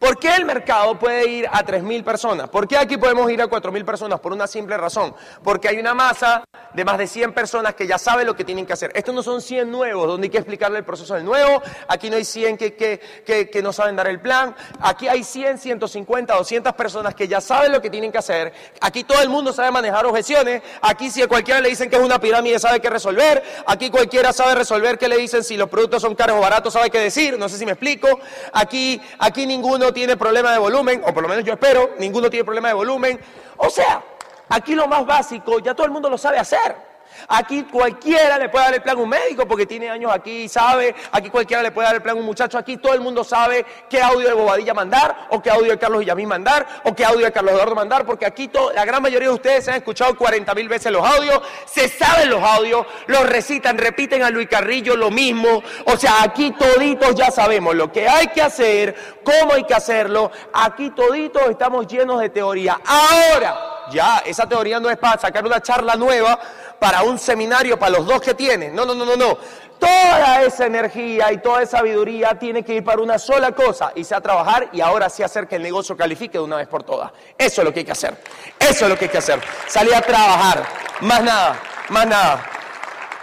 [0.00, 2.48] ¿Por qué el mercado puede ir a 3.000 personas?
[2.48, 4.18] ¿Por qué aquí podemos ir a 4.000 personas?
[4.18, 5.14] Por una simple razón.
[5.44, 6.42] Porque hay una masa
[6.72, 8.92] de más de 100 personas que ya saben lo que tienen que hacer.
[8.94, 11.60] Estos no son 100 nuevos, donde hay que explicarle el proceso del nuevo.
[11.86, 14.56] Aquí no hay 100 que, que, que, no saben dar el plan.
[14.80, 18.54] Aquí hay 100, 150, 200 personas que ya saben lo que tienen que hacer.
[18.80, 20.62] Aquí todo el mundo sabe manejar objeciones.
[20.80, 23.42] Aquí si a cualquiera le dicen que es una pirámide, sabe qué resolver.
[23.66, 26.88] Aquí cualquiera sabe resolver qué le dicen si los productos son caros o baratos, sabe
[26.88, 27.38] qué decir.
[27.38, 28.08] No sé si me explico.
[28.54, 32.44] Aquí, aquí ninguno tiene problema de volumen, o por lo menos yo espero, ninguno tiene
[32.44, 33.20] problema de volumen.
[33.56, 34.02] O sea,
[34.48, 36.89] aquí lo más básico ya todo el mundo lo sabe hacer.
[37.28, 40.48] Aquí cualquiera le puede dar el plan a un médico porque tiene años aquí y
[40.48, 40.94] sabe.
[41.12, 42.58] Aquí cualquiera le puede dar el plan a un muchacho.
[42.58, 46.00] Aquí todo el mundo sabe qué audio de Bobadilla mandar, o qué audio de Carlos
[46.00, 49.34] Villamín mandar, o qué audio de Carlos Eduardo mandar, porque aquí la gran mayoría de
[49.34, 53.78] ustedes se han escuchado 40 mil veces los audios, se saben los audios, los recitan,
[53.78, 55.62] repiten a Luis Carrillo lo mismo.
[55.86, 60.30] O sea, aquí toditos ya sabemos lo que hay que hacer, cómo hay que hacerlo.
[60.52, 62.80] Aquí toditos estamos llenos de teoría.
[62.84, 66.38] Ahora, ya, esa teoría no es para sacar una charla nueva
[66.80, 68.74] para un seminario para los dos que tienen.
[68.74, 69.38] No, no, no, no, no.
[69.78, 74.02] Toda esa energía y toda esa sabiduría tiene que ir para una sola cosa y
[74.02, 77.12] sea trabajar y ahora sí hacer que el negocio califique de una vez por todas.
[77.38, 78.16] Eso es lo que hay que hacer.
[78.58, 79.40] Eso es lo que hay que hacer.
[79.68, 80.66] Salir a trabajar.
[81.02, 81.60] Más nada,
[81.90, 82.44] más nada.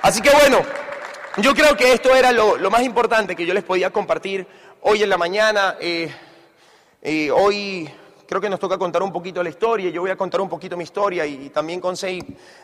[0.01, 0.62] Así que bueno,
[1.38, 4.47] yo creo que esto era lo, más importante que yo les podía compartir
[4.82, 5.76] hoy en la mañana.
[5.80, 6.12] Eh,
[7.01, 7.89] eh, hoy
[8.28, 9.90] creo que nos toca contar un poquito la historia.
[9.90, 11.96] Yo voy a contar un poquito mi historia y, también con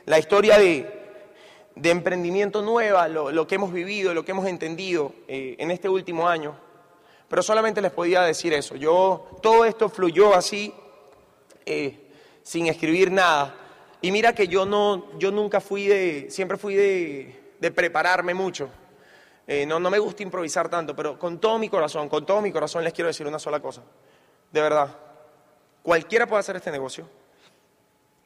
[0.06, 1.02] la historia de,
[1.82, 6.56] emprendimiento nueva, lo, que hemos vivido, lo que hemos entendido eh, en este último año.
[7.30, 8.76] Pero solamente les podía decir eso.
[8.76, 10.74] Yo, todo esto fluyó así,
[11.66, 12.12] eh,
[12.44, 13.56] sin escribir nada.
[14.02, 18.70] Y mira que yo no, yo nunca fui de, siempre fui de, prepararme mucho.
[19.48, 22.52] Eh, no, no me gusta improvisar tanto, pero con todo mi corazón, con todo mi
[22.52, 23.82] corazón les quiero decir una sola cosa.
[24.52, 24.96] De verdad,
[25.84, 27.08] Cualquiera puede hacer este negocio.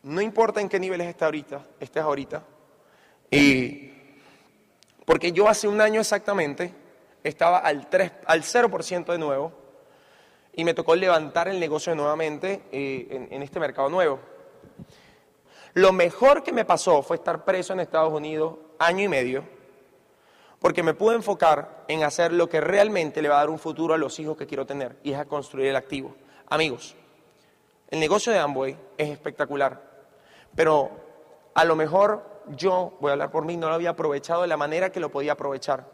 [0.04, 2.44] No importa en qué niveles estés ahorita, estés ahorita.
[3.32, 3.92] Y
[5.06, 6.74] porque yo hace un año exactamente
[7.24, 9.52] estaba al, 3, al 0% de nuevo
[10.54, 14.20] y me tocó levantar el negocio nuevamente eh, en, en este mercado nuevo.
[15.74, 19.44] Lo mejor que me pasó fue estar preso en Estados Unidos año y medio,
[20.60, 23.94] porque me pude enfocar en hacer lo que realmente le va a dar un futuro
[23.94, 26.16] a los hijos que quiero tener, y es a construir el activo.
[26.50, 26.96] Amigos,
[27.90, 29.82] el negocio de Amway es espectacular,
[30.56, 30.92] pero
[31.54, 34.58] a lo mejor yo, voy a hablar por mí, no lo había aprovechado de la
[34.58, 35.90] manera que lo podía aprovechar.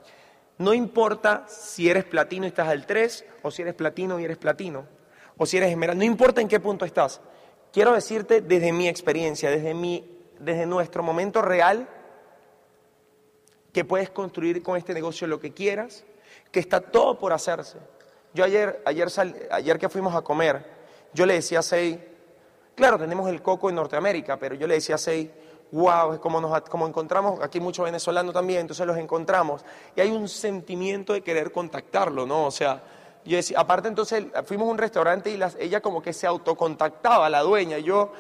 [0.58, 4.38] No importa si eres platino y estás al 3, o si eres platino y eres
[4.38, 4.86] platino,
[5.38, 7.22] o si eres esmeralda, no importa en qué punto estás.
[7.72, 11.88] Quiero decirte desde mi experiencia, desde, mi, desde nuestro momento real,
[13.72, 16.06] que puedes construir con este negocio lo que quieras,
[16.52, 17.80] que está todo por hacerse.
[18.36, 19.08] Yo ayer, ayer,
[19.50, 20.64] ayer que fuimos a comer,
[21.14, 22.00] yo le decía a Sei,
[22.76, 25.32] claro, tenemos el coco en Norteamérica, pero yo le decía a Sei,
[25.72, 30.12] wow, es como nos como encontramos, aquí muchos venezolanos también, entonces los encontramos, y hay
[30.12, 32.46] un sentimiento de querer contactarlo, ¿no?
[32.46, 32.84] O sea,
[33.26, 37.42] yo decía, aparte entonces fuimos a un restaurante y ella como que se autocontactaba, la
[37.42, 38.12] dueña, y yo,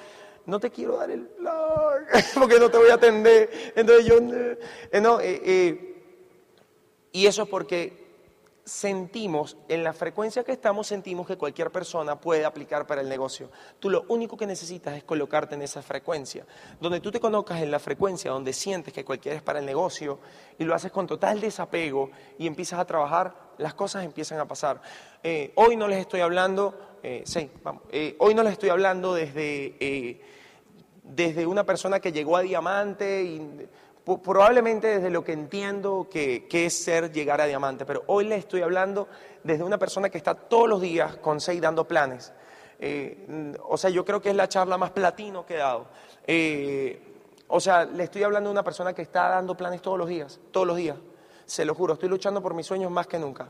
[0.46, 1.30] no te quiero dar el
[2.34, 3.74] porque no te voy a atender.
[3.76, 6.04] Entonces yo, eh, no, eh, eh,
[7.12, 8.03] y eso es porque
[8.66, 13.49] sentimos, en la frecuencia que estamos, sentimos que cualquier persona puede aplicar para el negocio.
[13.80, 16.45] Tú lo único que necesitas es colocarte en esa frecuencia,
[16.80, 20.20] donde tú te conozcas en la frecuencia, donde sientes que cualquiera es para el negocio
[20.57, 24.82] y lo haces con total desapego y empiezas a trabajar, las cosas empiezan a pasar.
[25.22, 29.14] Eh, hoy no les estoy hablando, eh, sí, vamos, eh, hoy no les estoy hablando
[29.14, 30.22] desde,
[31.03, 33.68] desde una persona que llegó a diamante y
[34.06, 38.36] probablemente desde lo que entiendo que, que, es ser llegar a diamante, pero hoy le
[38.36, 39.08] estoy hablando
[39.43, 42.34] desde una persona que está todos los días con seis dando planes.
[42.80, 45.88] Eh, mm, o sea, yo creo que es la charla más platino que he dado.
[46.28, 47.01] Eh,
[47.47, 50.39] o sea, le estoy hablando de una persona que está dando planes todos los días,
[50.51, 50.97] todos los días.
[51.45, 53.47] Se lo juro, estoy luchando por mis sueños más que nunca.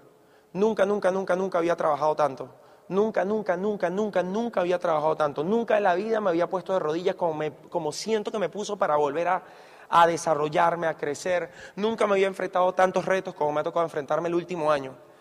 [0.53, 2.49] Nunca, nunca, nunca, nunca había trabajado tanto.
[2.89, 5.43] Nunca, nunca, nunca, nunca, nunca había trabajado tanto.
[5.43, 7.39] Nunca en la vida me había puesto de rodillas como,
[7.69, 9.43] como siento que me puso para volver a
[9.93, 11.51] a desarrollarme, a crecer.
[11.75, 14.95] Nunca me había enfrentado tantos retos como me ha tocado enfrentarme el último año.